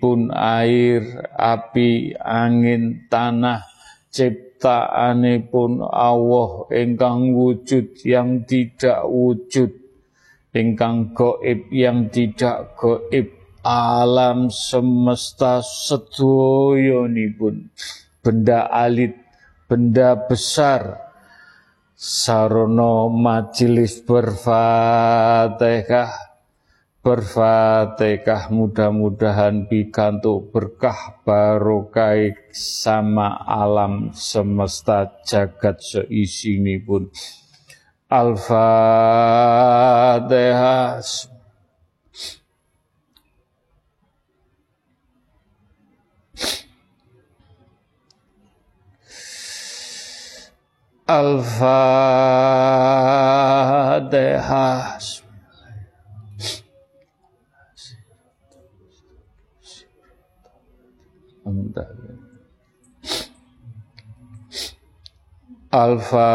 [0.00, 1.04] pun air,
[1.36, 3.60] api, angin, tanah,
[4.08, 9.68] ciptaanipun Allah ingkang wujud yang tidak wujud,
[10.56, 15.60] ingkang goib yang tidak goib, alam semesta
[17.36, 17.68] pun
[18.24, 19.12] benda alit,
[19.68, 21.05] benda besar,
[21.96, 24.44] Sarono majelis berfatihah.
[27.00, 37.08] Berfatihah mudah-mudahan pikantuk berkah barokah sama alam semesta jagat seisini pun
[38.12, 39.80] Al-Fatihah
[51.06, 51.78] Al-Fatihah.
[65.70, 66.34] Al-Fatihah.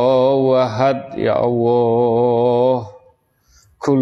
[1.13, 2.89] ya Allah.
[3.77, 4.01] Kul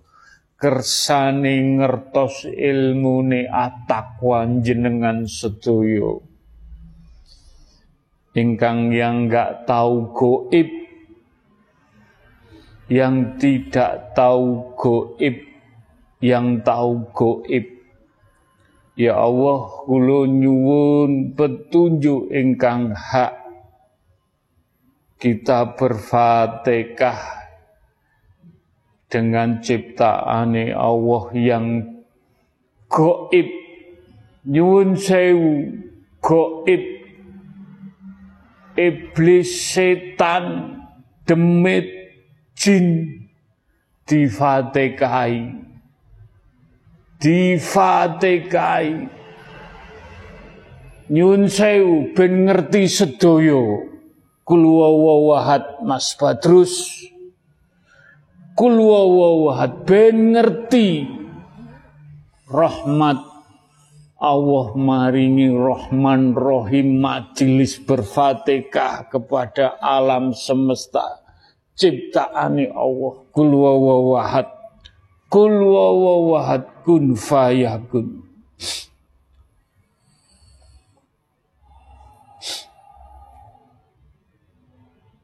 [0.61, 6.21] kersane ngertos ilmune atakwa jenengan sedoyo.
[8.37, 10.69] Ingkang yang enggak tahu goib
[12.93, 15.41] yang tidak tahu goib
[16.21, 17.65] yang tahu goib.
[18.93, 23.33] Ya Allah kula nyuwun petunjuk ingkang hak.
[25.17, 27.40] Kita berfatihah
[29.11, 31.65] dengan ciptaan Allah yang
[32.87, 33.49] goib
[34.47, 35.75] nyuwun sewu
[36.23, 36.83] goib
[38.79, 40.79] iblis setan
[41.27, 41.91] demit
[42.55, 43.19] jin
[44.07, 45.61] difatekai
[47.21, 48.89] difatekai.
[51.11, 53.85] Nyuwun sewu ben ngerti sedoyo
[54.47, 57.03] kulwawahat Mas Badrus
[58.61, 61.09] Kul wawahad ben ngerti
[62.45, 63.17] rahmat
[64.21, 71.25] Allah maringi Rahman Rohim majelis berfatihah kepada alam semesta.
[71.73, 73.25] Ciptaane Allah.
[73.33, 74.45] Kul wawahad
[75.25, 78.29] kul wawahad kun fayakun.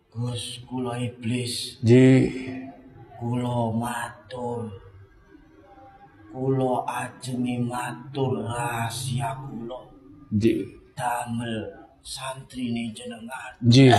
[0.10, 2.66] Gus kula iblis, Ji
[3.18, 4.70] kula matur.
[6.32, 9.80] Kula ajenge matur rahasia kula
[10.42, 10.54] ji
[10.94, 11.66] damel
[12.06, 13.54] santrine jenengan.
[13.66, 13.90] ji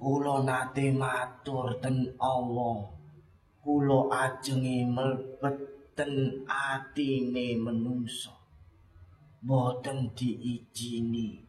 [0.00, 2.88] Kula nate matur ten Allah.
[3.60, 5.58] Kula ajenge mlebet
[5.96, 8.39] ten atine menungso.
[9.40, 11.40] Boten diijini.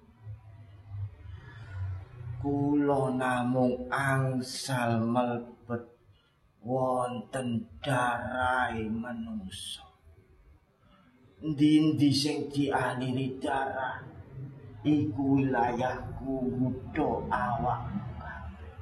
[2.39, 5.83] Kula namung angsal mlebet
[6.63, 9.83] wonten darai menungso.
[11.43, 13.99] Ndi-ndi sing dialiri darah
[14.87, 16.33] iku wilayahku
[17.27, 18.79] awakmu kabeh.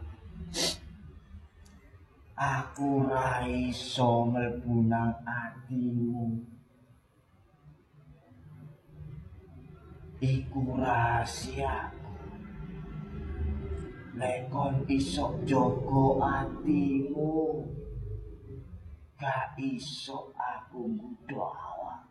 [2.38, 6.59] Aku ra iso mlebu nang atimu.
[10.20, 12.12] Iku rahasiaku.
[14.20, 17.64] Lekon iso jaga atimu.
[19.16, 22.04] Gak iso aku ngudho awak.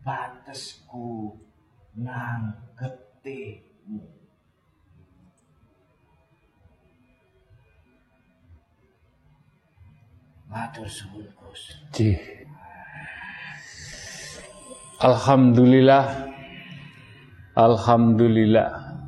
[0.00, 1.36] Batesku
[2.00, 4.04] nang getihmu.
[10.48, 11.84] Matur suwun Gus.
[15.04, 16.32] Alhamdulillah
[17.56, 19.00] Alhamdulillah.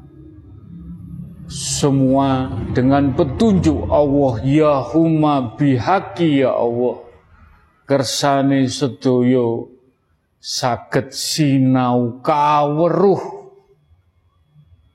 [1.53, 4.33] Semua dengan petunjuk Allah.
[4.41, 7.05] Ya huma bihaqi ya Allah.
[7.85, 9.69] Kersane sedoyo
[10.41, 13.37] saged sinau kaweruh.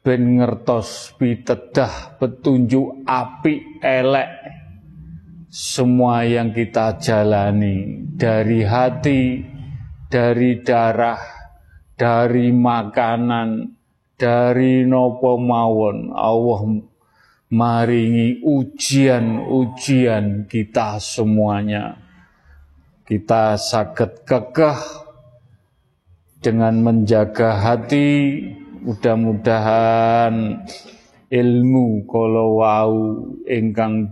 [0.02, 4.34] Ben ngertos pitedah petunjuk apik elek.
[5.54, 9.46] Semua yang kita jalani dari hati,
[10.10, 11.33] dari darah,
[12.04, 13.64] dari makanan,
[14.20, 16.84] dari nopo mawon Allah
[17.48, 21.96] maringi ujian-ujian kita semuanya.
[23.08, 24.80] Kita sakit kekeh
[26.44, 28.44] dengan menjaga hati,
[28.84, 30.60] mudah-mudahan
[31.32, 33.00] ilmu kalau wau
[33.48, 34.12] ingkang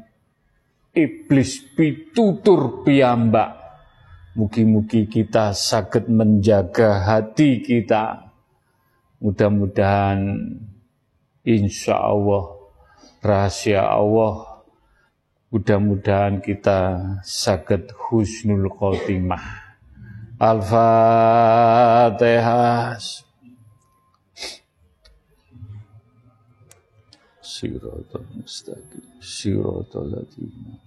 [0.95, 3.60] iblis pitutur piyambak.
[4.31, 8.31] Mugi-mugi kita sakit menjaga hati kita.
[9.19, 10.39] Mudah-mudahan
[11.43, 12.55] insya Allah
[13.19, 14.63] rahasia Allah
[15.51, 19.67] mudah-mudahan kita sakit husnul khotimah.
[20.39, 21.77] Al-Fatihah.
[27.43, 29.03] Siratal mustaqim.
[29.19, 30.79] Siratal ladzina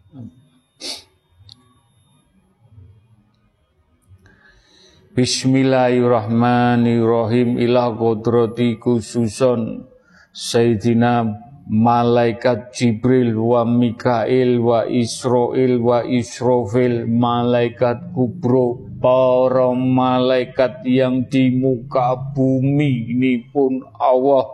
[5.14, 7.62] Bismillahirrahmanirrahim.
[7.62, 9.86] Ila kodrati khususon
[10.34, 11.22] Sayyidina
[11.70, 17.06] malaikat Jibril wa Mikail wa Israel wa Israfil.
[17.06, 24.50] Malaikat kubro para malaikat yang di muka bumi ini pun Allah.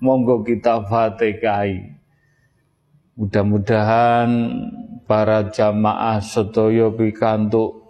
[0.00, 2.00] Monggo kita fatikai
[3.12, 4.56] mudah-mudahan
[5.04, 7.81] para jamaah sedaya pikantuk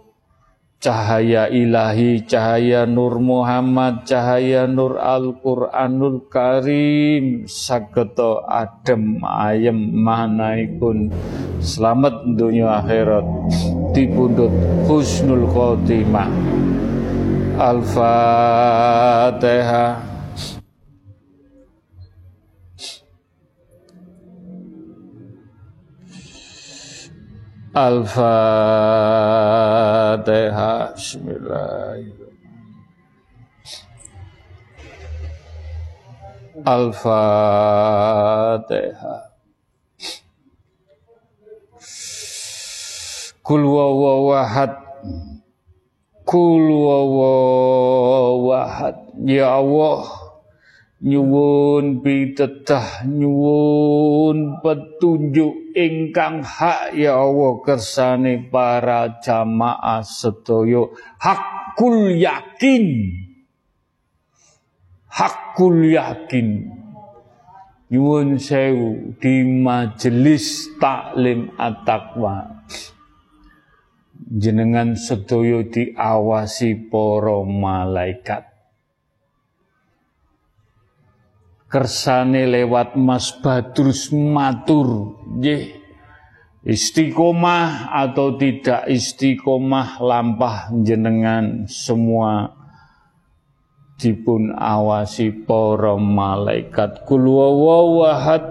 [0.83, 11.07] cahaya ilahi, cahaya Nur Muhammad, cahaya Nur Al-Quranul Karim, sageto adem ayem manaipun
[11.63, 13.23] selamat dunia akhirat
[13.95, 14.51] dipundhut
[14.83, 16.27] husnul khotimah.
[17.55, 18.93] Al-Fatihah.
[27.73, 28.13] Al-Fatihah.
[30.93, 32.21] Bismillahirrahmanirrahim.
[36.69, 37.33] Al-Fatihah.
[43.41, 44.77] Kul wawahad.
[46.29, 47.97] Kul wawahad.
[49.25, 50.05] Ya Allah,
[51.01, 60.87] nyuwun pitedah nyuwun petunjuk ingkang hak ya Allah kersane para jamaah sedaya.
[61.19, 62.85] Hakul yakin.
[65.09, 66.69] Hakul yakin.
[67.93, 72.65] Nyuwun sewu di majelis taklim at-taqwa.
[74.33, 78.52] Jenengan sedaya diawasi para malaikat
[81.73, 85.17] kersane lewat Mas Badrus matur.
[85.25, 85.81] Nggih.
[86.63, 92.55] Istiqomah atau tidak istiqomah lampah jenengan semua
[93.99, 97.03] dipun awasi para malaikat.
[97.03, 98.47] Kulwawahad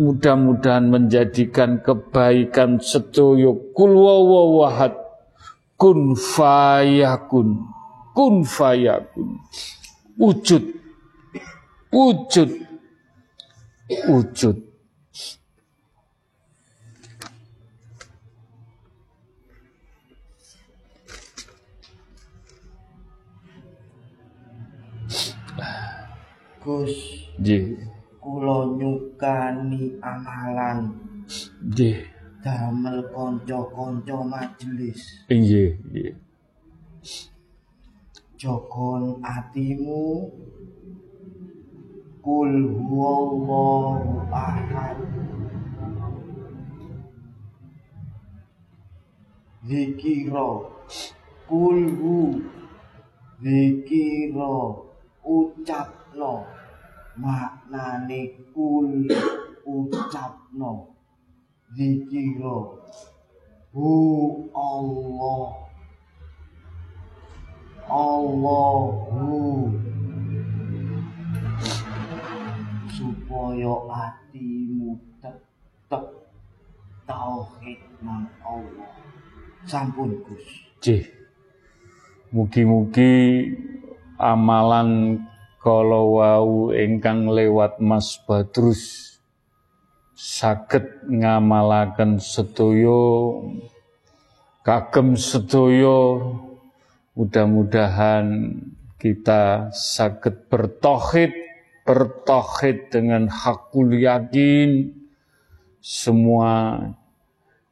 [0.00, 3.74] mudah-mudahan menjadikan kebaikan sedoyo.
[3.76, 4.96] Kulwawahad
[5.76, 7.68] kun fayakun.
[8.16, 9.44] Kun fayakun.
[10.16, 10.81] Wujud
[11.92, 12.50] wujud
[14.08, 14.56] wujud
[26.62, 26.94] Gus
[27.42, 27.74] Nggih.
[28.22, 30.94] kula nyukani amalan
[31.58, 32.06] Nggih.
[32.42, 36.14] damel kanca-kanca majelis Nggih, nggih.
[38.38, 40.30] jogon atimu
[42.22, 42.54] kul
[42.86, 44.98] huwallahu ahad.
[49.66, 50.46] Zikira.
[51.50, 52.38] Kul hu.
[53.42, 54.54] Zikira.
[55.26, 56.46] Ucapno.
[57.18, 59.10] Maknane kul
[59.66, 60.94] ucapno.
[61.74, 62.56] Zikira.
[63.74, 63.90] Hu
[64.54, 65.58] Allah.
[67.90, 69.91] Allahu
[73.32, 76.04] supaya hatimu tetep
[77.08, 78.92] tauhid nang Allah.
[79.64, 80.44] Sampun Gus.
[80.84, 81.08] Nggih.
[82.28, 83.48] Mugi-mugi
[84.20, 85.16] amalan
[85.64, 89.16] kalau wau ingkang lewat Mas Badrus
[90.12, 93.00] saged ngamalaken sedaya
[94.60, 96.20] kagem sedaya.
[97.16, 98.60] Mudah-mudahan
[99.00, 101.51] kita saged bertauhid
[101.82, 104.94] bertauhid dengan hakul yakin.
[105.82, 106.78] Semua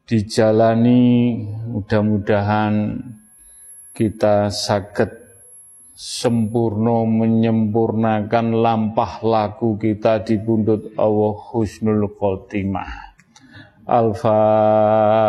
[0.07, 1.39] dijalani.
[1.71, 2.99] Mudah-mudahan
[3.95, 5.11] kita sakit
[5.95, 13.13] sempurna menyempurnakan lampah laku kita di pundut Allah husnul khotimah.
[13.85, 15.21] Al-Fatihah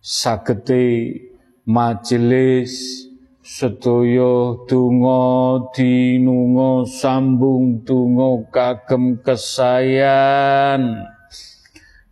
[0.05, 1.17] Sagete
[1.65, 3.06] majelis
[3.47, 11.07] sedaya donga dinunga sambung donga kagem kesayan.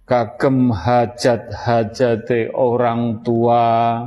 [0.06, 4.06] Kagem hajat-hajate orang tua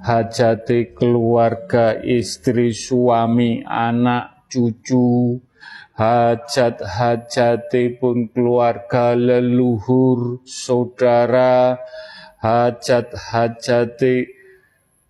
[0.00, 5.36] hajate keluarga istri suami anak cucu.
[6.00, 11.76] Hajat-hajatipun keluarga leluhur saudara.
[12.40, 14.43] Hajat-hajati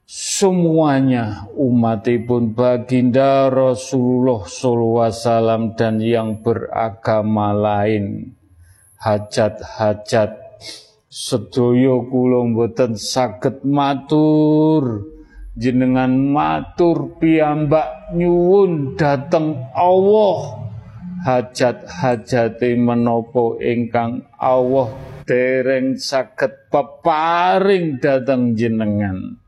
[0.05, 8.36] semuanya umatipun baginda Rasulullah SAW dan yang beragama lain.
[9.01, 10.60] Hajat-hajat
[11.09, 15.12] sedaya kula mboten saged matur.
[15.55, 20.66] Jenengan matur piyambak nyuwun dateng Allah.
[21.24, 24.93] Hajat-hajate menapa ingkang Allah
[25.24, 29.43] dereng saged peparing dateng jenengan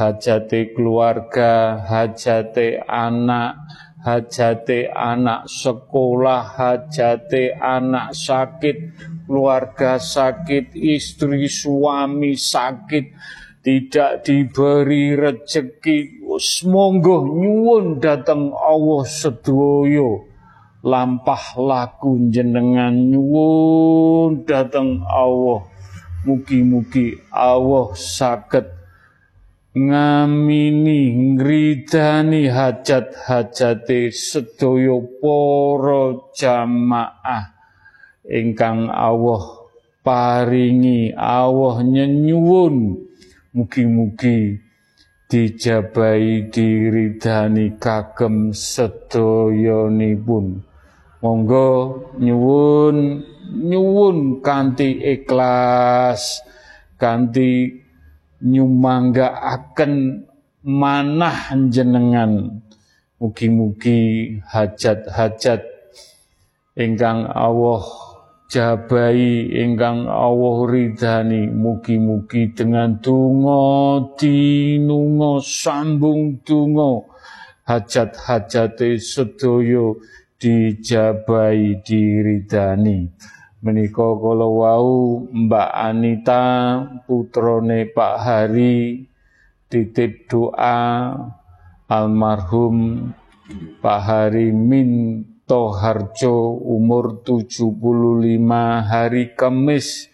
[0.00, 3.60] hajate keluarga hajate anak
[4.00, 8.96] hajate anak sekolah hajate anak sakit
[9.28, 13.12] keluarga sakit istri suami sakit
[13.60, 20.24] tidak diberi rezeki semoga nyuwun datang Allah sedoyo
[20.80, 25.68] lampah laku jenengan nyuwun datang Allah.
[26.20, 28.79] Mugi-mugi Allah sakit
[29.70, 37.54] ngamini ngridani hajat-hajate sedaya para jamaah.
[38.26, 39.70] Ingkang Allah
[40.02, 42.98] paringi Allah nyenyuwun
[43.54, 44.58] mugi-mugi
[45.30, 50.66] dijabai diridani kagem sedayanipun
[51.22, 51.70] monggo
[52.18, 56.42] nyuwun nyuwun kanthi ikhlas
[56.98, 57.82] kanthi
[58.40, 60.24] nyumanggaaken
[60.64, 62.60] manah jenengan
[63.20, 65.60] mugi-mugi hajat-hajat
[66.76, 67.84] ingkang Allah
[68.50, 71.48] jabai ingkang Allah ridhani.
[71.52, 77.06] Mugi-mugi dengan donga dinunga sambung donga
[77.68, 79.94] hajat-hajate sedaya
[80.40, 83.12] dijabai diridani
[83.60, 86.44] menika kala wau Mbak Anita
[87.04, 89.04] putrane Pak Hari
[89.68, 91.12] titip doa
[91.84, 92.76] almarhum
[93.84, 97.68] Pak Hari Minto Harjo umur 75
[98.86, 100.08] hari Kamis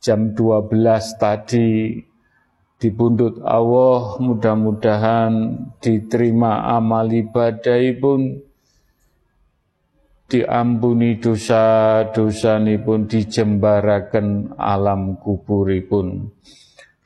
[0.00, 1.98] jam 12 tadi.
[2.76, 5.32] Dipundut Allah mudah-mudahan
[5.80, 8.45] diterima amal ibadah pun
[10.26, 16.34] diampuni dosa-dosa pun dijembaraken alam kuburipun.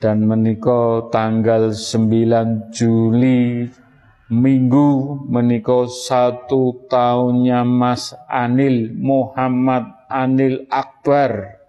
[0.01, 3.69] Dan menika tanggal 9 Juli
[4.31, 11.59] Minggu menika satu tahunnya Mas Anil Muhammad Anil Akbar.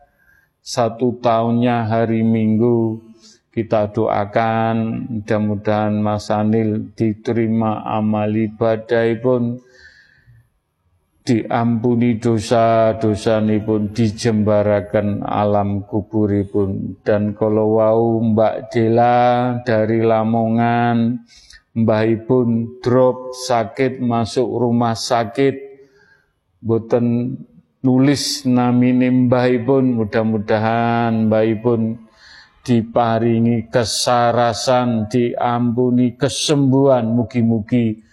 [0.63, 3.03] Satu tahunnya hari Minggu
[3.51, 9.59] kita doakan mudah-mudahan Mas Anil diterima amal ibadah pun
[11.23, 16.99] diampuni dosa-dosa pun dijembarakan alam kuburipun.
[17.07, 19.17] Dan kalau wau Mbak Dela
[19.63, 21.23] dari Lamongan
[21.73, 25.55] mbahipun drop sakit masuk rumah sakit
[26.59, 27.39] boten
[27.87, 30.03] nulis namine mbahipun.
[30.03, 32.03] Mudah-mudahan mbahipun
[32.67, 37.07] diparingi kesarasan diampuni kesembuhan.
[37.15, 38.11] Mugi-mugi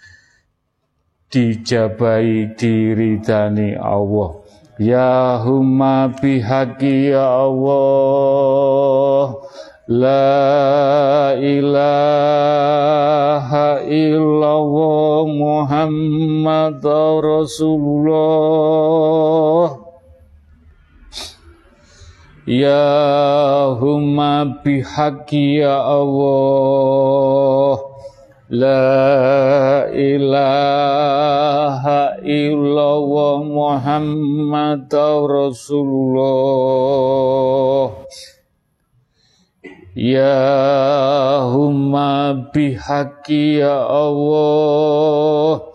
[1.30, 4.42] dijabai diridani Allah.
[4.78, 9.38] Ya humma bihaqi ya Allah.
[9.86, 12.66] La ilaha
[13.86, 16.82] illallah Muhammad
[17.22, 19.78] Rasulullah.
[22.50, 27.89] Ya humma bihaqi ya Allah
[28.50, 30.98] La ilaha
[32.18, 36.34] illallah Muhammad Rasulullah.
[39.94, 45.70] Ya humma bihaqi ya Allah.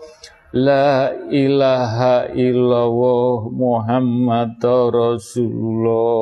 [0.52, 4.60] La ilaha illallah Muhammad
[4.92, 6.12] Rasulullah.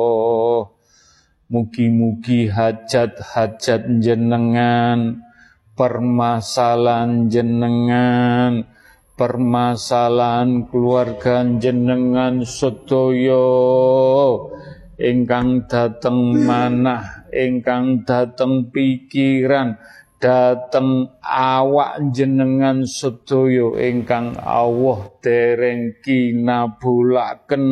[1.51, 5.24] Mugi-mugi hajat-hajat jenengan
[5.75, 8.63] permasalahan jenengan
[9.15, 13.47] permasalahan keluarga jenengan sedaya.
[14.95, 19.75] Ingkang dateng manah ingkang dateng pikiran
[20.23, 27.65] dateng awak jenengan sedaya ingkang Allah dereng kinabulaken.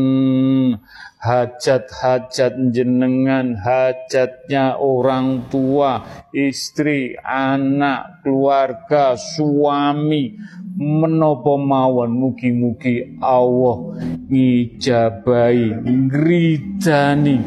[1.23, 6.03] Hajat-hajat jenengan, hajatnya orang tua,
[6.35, 10.35] istri, anak, keluarga, suami,
[10.75, 12.11] menopo mawon?
[12.11, 13.95] Mugi-mugi Allah
[14.27, 17.39] ngijabai ngridani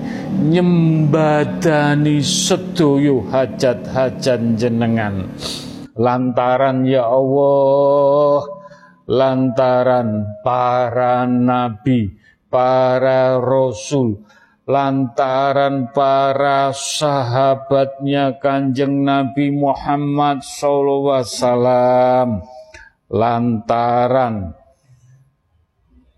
[0.46, 5.28] nyembadani sedoyo hajat-hajat jenengan
[5.96, 8.44] lantaran ya Allah
[9.08, 12.16] lantaran para nabi
[12.56, 14.22] para rasul,
[14.64, 21.22] lantaran para sahabatnya kanjeng Nabi Muhammad SAW,
[23.10, 24.56] lantaran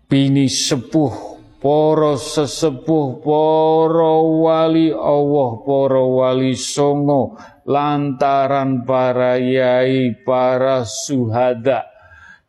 [0.09, 7.35] bini sepuh, poro sesepuh, poro wali Allah, poro wali songo,
[7.67, 11.85] lantaran para yai, para suhada,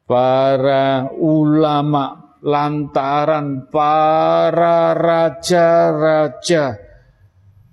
[0.06, 6.89] para ulama, lantaran para raja-raja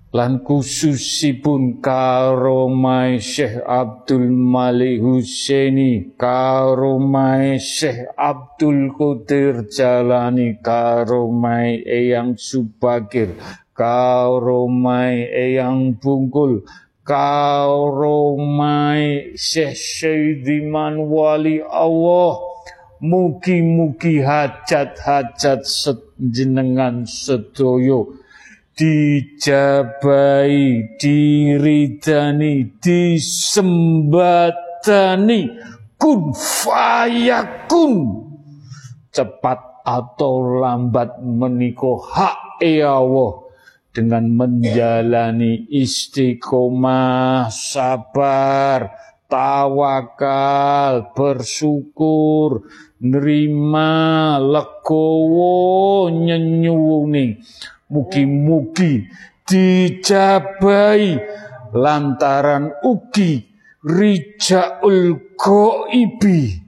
[0.08, 13.36] lan khususipun karomai Syekh Abdul Malik Husaini karomai Syekh Abdul Qadir Jalani karomai Eyang Subagir
[13.76, 16.64] karomai Eyang Bungkul
[17.04, 18.16] karomai
[19.36, 22.56] Syekh Syaidiman wali Allah.
[22.98, 25.62] Mugi-mugi hajat-hajat
[26.18, 28.17] jenengan sedoyo
[28.78, 30.54] dijabai
[31.02, 34.38] diridani disembatani
[35.98, 38.22] kun fayakun.
[39.10, 43.48] Cepat atau lambat meniko hak ya Allah
[43.88, 48.94] dengan menjalani istiqomah sabar
[49.32, 52.68] tawakal bersyukur
[53.02, 57.42] nerima legowo nyenyuwuni
[57.88, 59.08] mugi-mugi
[59.48, 61.16] dijabai
[61.72, 63.48] lantaran ugi
[63.84, 66.60] rijaul goibi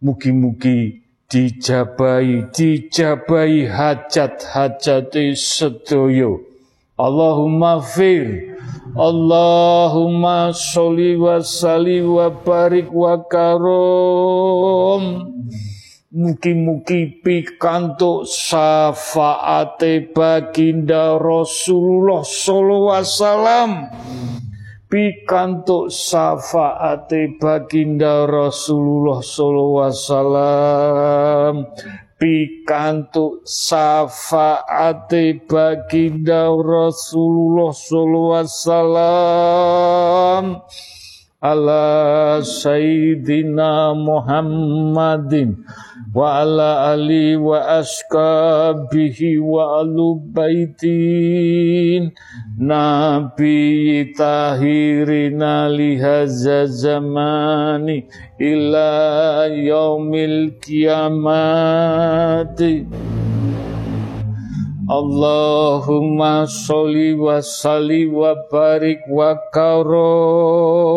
[0.00, 6.40] mugi-mugi dijabai dijabai hajat-hajat sedoyo
[6.94, 8.54] Allahumma fir
[8.94, 15.02] Allahumma sholli wa salli wa barik wa karom
[16.14, 23.70] Mugi-mugi pikantuk syafaate baginda Rasulullah sallallahu alaihi wasallam.
[24.86, 31.54] Pikantuk syafaate baginda Rasulullah sallallahu alaihi wasallam.
[32.14, 40.44] Pikantuk syafaate baginda Rasulullah sallallahu alaihi wasallam
[41.44, 45.60] ala sayyidina Muhammadin
[46.16, 50.24] wa ala ali wa askabihi wa alu
[52.56, 58.08] nabi tahirina lihaza zamani
[58.40, 61.94] ila yaumil kiamati
[64.84, 70.93] Allahumma sholli wa wa barik wa karom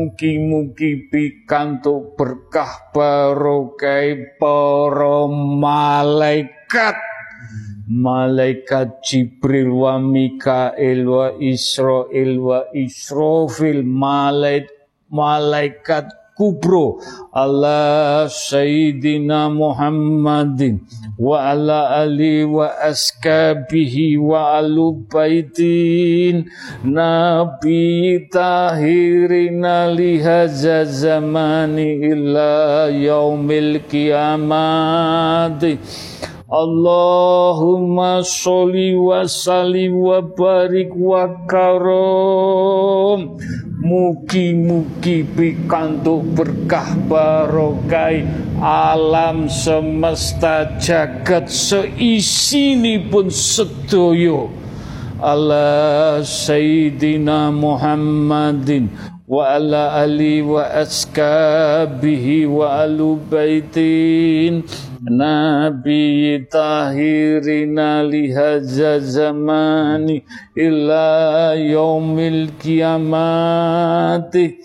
[0.00, 6.96] Mugi-mugi pikantuk berkah barokai para malaikat.
[7.84, 13.84] Malaikat Jibril wa Mikael wa Israel wa Israfil.
[15.12, 16.08] Malaikat
[16.40, 16.96] kubro
[17.36, 20.80] ala sayyidina Muhammadin
[21.20, 26.48] wa ala ali wa askabihi wa alu baitin.
[26.80, 35.76] Nabi tahirina lihaza zamani illa yaumil kiamati
[36.50, 43.38] Allahumma sholli wa sallim wa barik wa karom
[43.80, 48.28] Mugi-mugi pikantuk berkah barokai.
[48.60, 54.52] Alam semesta jagat seisini pun sedoyo
[55.16, 58.92] ala Sayyidina Muhammadin
[59.30, 64.64] wa ala ali wa askabihi wa alu baitin
[65.02, 70.24] Nabi tahirina lihaza zamani
[70.54, 74.58] ila yaumil kiamati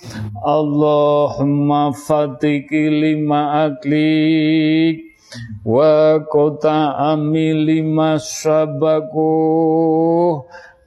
[0.46, 5.16] Allahumma fatiki lima aklik
[5.64, 9.24] wa kota lima sabaku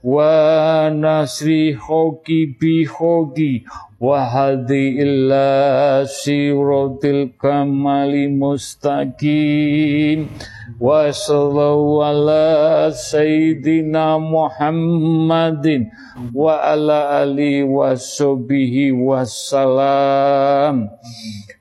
[0.04, 3.64] wa nasri hoki bi hoki
[3.98, 10.30] wahadi illa siratil kamali mustaqim.
[10.78, 15.90] Wa sallallahu ala sayyidina Muhammadin
[16.30, 20.86] wa ala ali wa sahbihi wassalam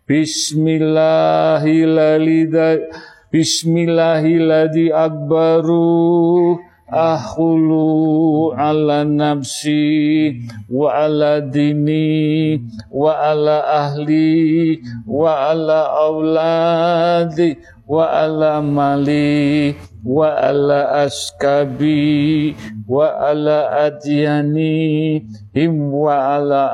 [0.06, 2.94] Bismillahirrahmanirrahim
[3.34, 6.67] Bismillahirrahmanirrahim akbaru ahulu
[8.56, 10.40] ala nafsi
[10.72, 13.60] wa ala dini wa ala
[13.92, 19.76] ahli wa ala auladi wa ala mali
[20.08, 22.56] wa ala askabi
[22.88, 26.72] wa ala adyani him wa ala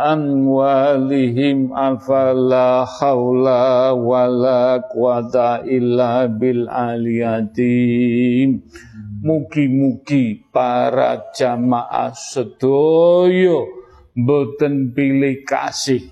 [9.23, 13.71] Mugi-mugi para jamaah sedoyo
[14.11, 16.11] boten pilih kasih.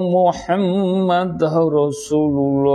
[0.00, 2.72] Muhammad Rasulullah.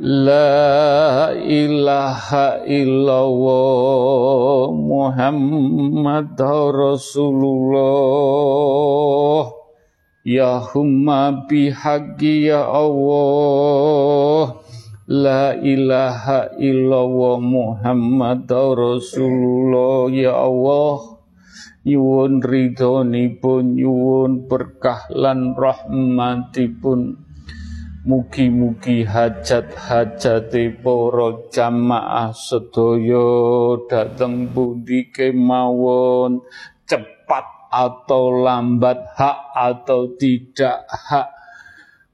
[0.00, 7.84] La ilaha illallah Muhammad Rasulullah.
[10.24, 14.57] Ya humma bihaqi ya Allah
[15.08, 20.12] La ilaha illallah Muhammad Rasulullah.
[20.12, 21.16] Ya Allah
[21.88, 27.24] Nyuwun ridhonipun nyuwun berkah lan rahmatipun.
[28.04, 33.32] Mugi-mugi hajat-hajate para jamaah sedaya
[33.88, 36.44] dateng pundi kemawon.
[36.84, 41.37] Cepat atau lambat hak atau tidak hak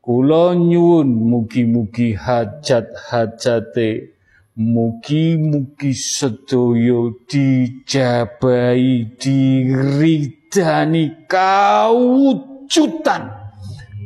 [0.05, 4.13] kula nyuwun mugi-mugi hajat-hajate
[4.53, 13.33] mugi-mugi sedaya dijabahi diridani kawujudan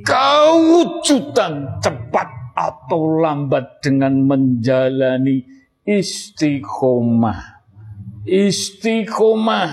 [0.07, 5.43] kewujudan cepat atau lambat dengan menjalani
[5.83, 7.59] istiqomah.
[8.23, 9.71] Istiqomah,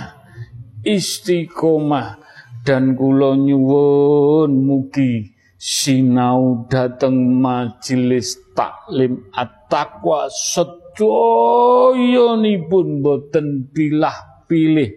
[0.82, 2.18] istiqomah
[2.66, 5.35] dan kula nyuwun mugi
[5.66, 14.94] sinau dateng majelis taklim at-taqwa sedoyonipun boten pilah-pilih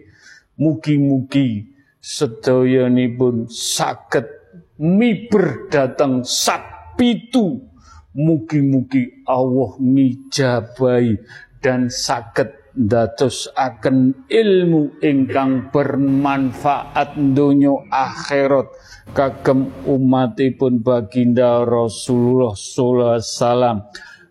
[0.61, 4.29] mugi-mugi sedoyonipun saged
[4.77, 7.65] miber datang sapitu
[8.13, 11.17] mugi-mugi Allah mijabai
[11.65, 18.71] dan sakit dados akan ilmu ingkang bermanfaat dunyo akhirat.
[19.11, 23.77] Kagem umatipun baginda Rasulullah sallallahu alaihi wasallam.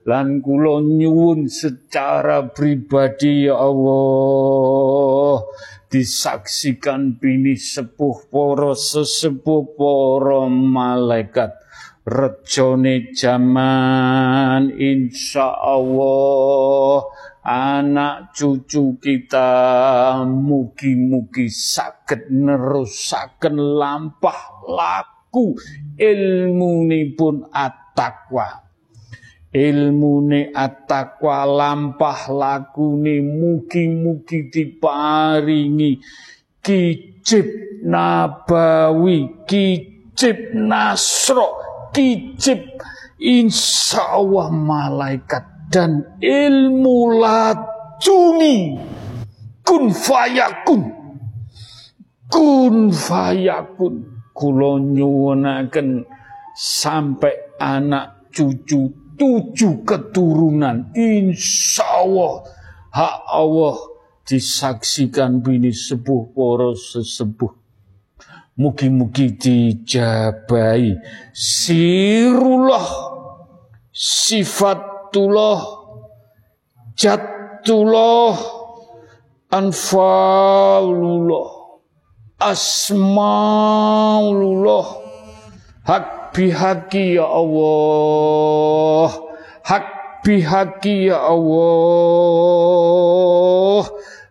[0.09, 5.45] Lan kula nyuwun secara pribadi ya Allah
[5.93, 11.53] disaksikan bini sepuh poro sesepuh poro malaikat.
[12.09, 17.05] Rejone zaman insya Allah
[17.49, 19.49] anak cucu kita
[20.29, 25.57] mugi-mugi sakit nerusaken lampah laku.
[25.97, 26.73] Ilmu
[27.17, 28.69] pun at-taqwa.
[29.49, 35.97] Ilmune at-taqwa lampah lakune mugi-mugi diparingi
[36.61, 37.49] kicip
[37.81, 41.57] nabawi kicip nasro
[41.97, 42.61] kicip
[43.17, 48.77] insyaallah malaikat dan ilmu lacuni
[49.65, 50.83] kun fayakun
[52.33, 53.95] kun fayakun
[54.33, 56.05] kula nyuwunaken
[56.55, 60.95] sampai anak cucu tujuh keturunan.
[60.95, 62.47] Insya Allah
[62.95, 63.77] hak Allah
[64.23, 67.51] disaksikan bini sepuh poros sesepuh.
[68.59, 70.99] Mugi-mugi dijabai
[71.31, 72.87] sirullah
[75.09, 75.65] sifatullah
[76.97, 78.37] jatullah
[79.51, 81.49] anfalullah.
[82.39, 84.87] Asmaulullah.
[85.83, 89.11] Hak bihaki ya Allah.
[89.67, 89.87] Hak
[90.23, 91.51] bihaki ya Allah.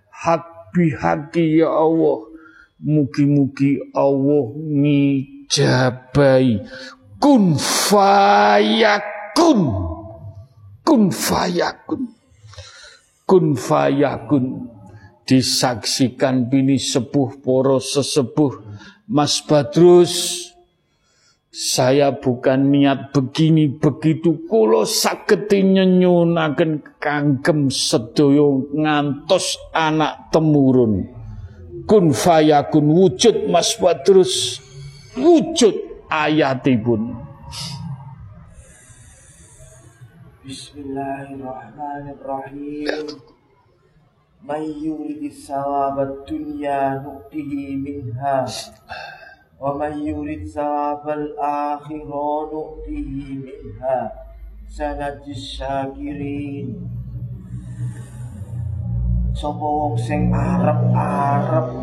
[0.08, 2.32] Hak bihaki ya Allah.
[2.78, 6.62] Mugi-mugi Allah ngijabai
[7.18, 9.60] kun fayakun
[10.88, 12.08] kun fayakun.
[13.28, 14.72] Kun fayakun.
[15.28, 18.64] Disaksikan bini sepuh poro sesepuh.
[19.12, 20.48] Mas Badrus
[21.52, 24.48] saya bukan niat begini begitu.
[24.48, 31.04] Kulo saketi nyenyunaken kangkem sedoyo ngantos anak temurun.
[31.84, 32.88] Kun fayakun.
[32.88, 34.64] Wujud Mas Badrus.
[35.20, 37.28] Wujud ayatipun
[40.48, 43.20] Bismillahirrahmanirrahim.
[44.40, 48.48] Man yuridis sawabad dunya nu'tihi minha.
[49.60, 54.08] Wa man yurid sawabal akhirah nu'tihi minha.
[54.72, 56.80] Sanajis syakirin.
[59.36, 61.76] Sapa wong sing arep-arep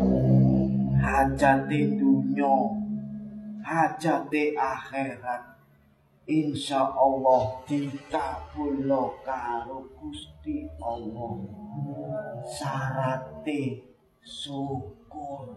[1.05, 2.57] hajate dunya
[3.61, 5.54] hajate akhirat
[6.25, 11.37] Insya Allah dikabulno karo Gusti Allah.
[12.49, 13.85] Sarate
[14.25, 15.53] syukur.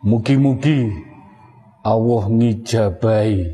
[0.00, 0.88] Mugi-mugi
[1.84, 3.44] Allah ngijabahi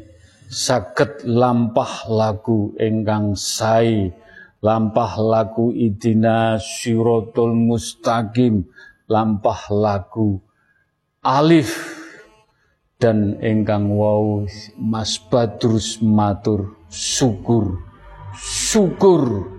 [0.46, 4.14] saged lampah lagu ingkang sae
[4.62, 8.68] lampah lagu idina syiratul mustaqim
[9.10, 10.38] lampah lagu
[11.24, 12.01] alif
[13.02, 14.46] dan ingkang wau
[14.78, 17.82] Mas Badrus matur syukur.
[18.38, 19.50] Syukur.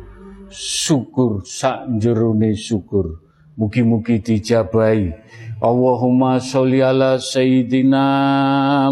[0.48, 1.44] Syukur.
[1.44, 3.20] Sak jerone syukur.
[3.60, 5.11] Mugi-mugi dijabahi.
[5.60, 8.07] Allahumma sholli ala sayyidina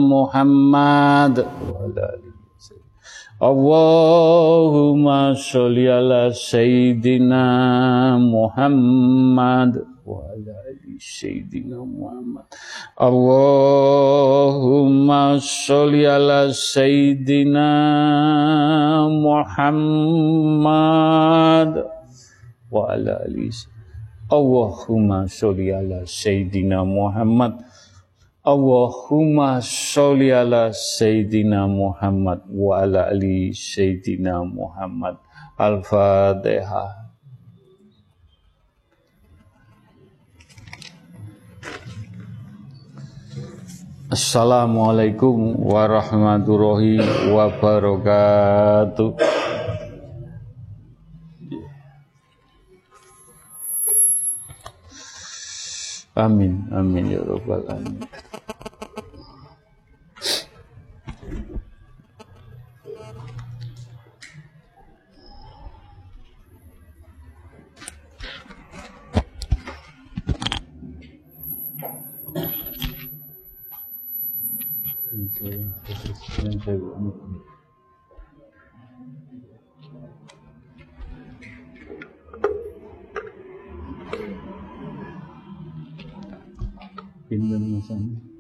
[0.04, 1.48] Muhammad.
[3.42, 7.46] Allahumma sholli ala sayyidina
[8.20, 9.88] Muhammad.
[10.06, 10.61] wa ala
[11.02, 12.46] sayyidina Muhammad.
[12.94, 14.22] Allahumma
[15.42, 17.70] sholli ala sayyidina
[19.10, 20.62] Muhammad
[22.70, 23.50] wa ala ali.
[24.32, 27.60] Allahumma sholli ala Sayyidina Muhammad.
[28.48, 35.20] Allahumma sholli ala Sayyidina Muhammad wa ala ali Sayyidina Muhammad.
[35.60, 37.01] Al-Fatihah
[44.12, 47.00] Assalamualaikum warahmatullahi
[47.32, 49.16] wabarakatuh
[56.12, 58.04] Amin, amin ya robbal alamin.
[87.42, 88.31] Biar.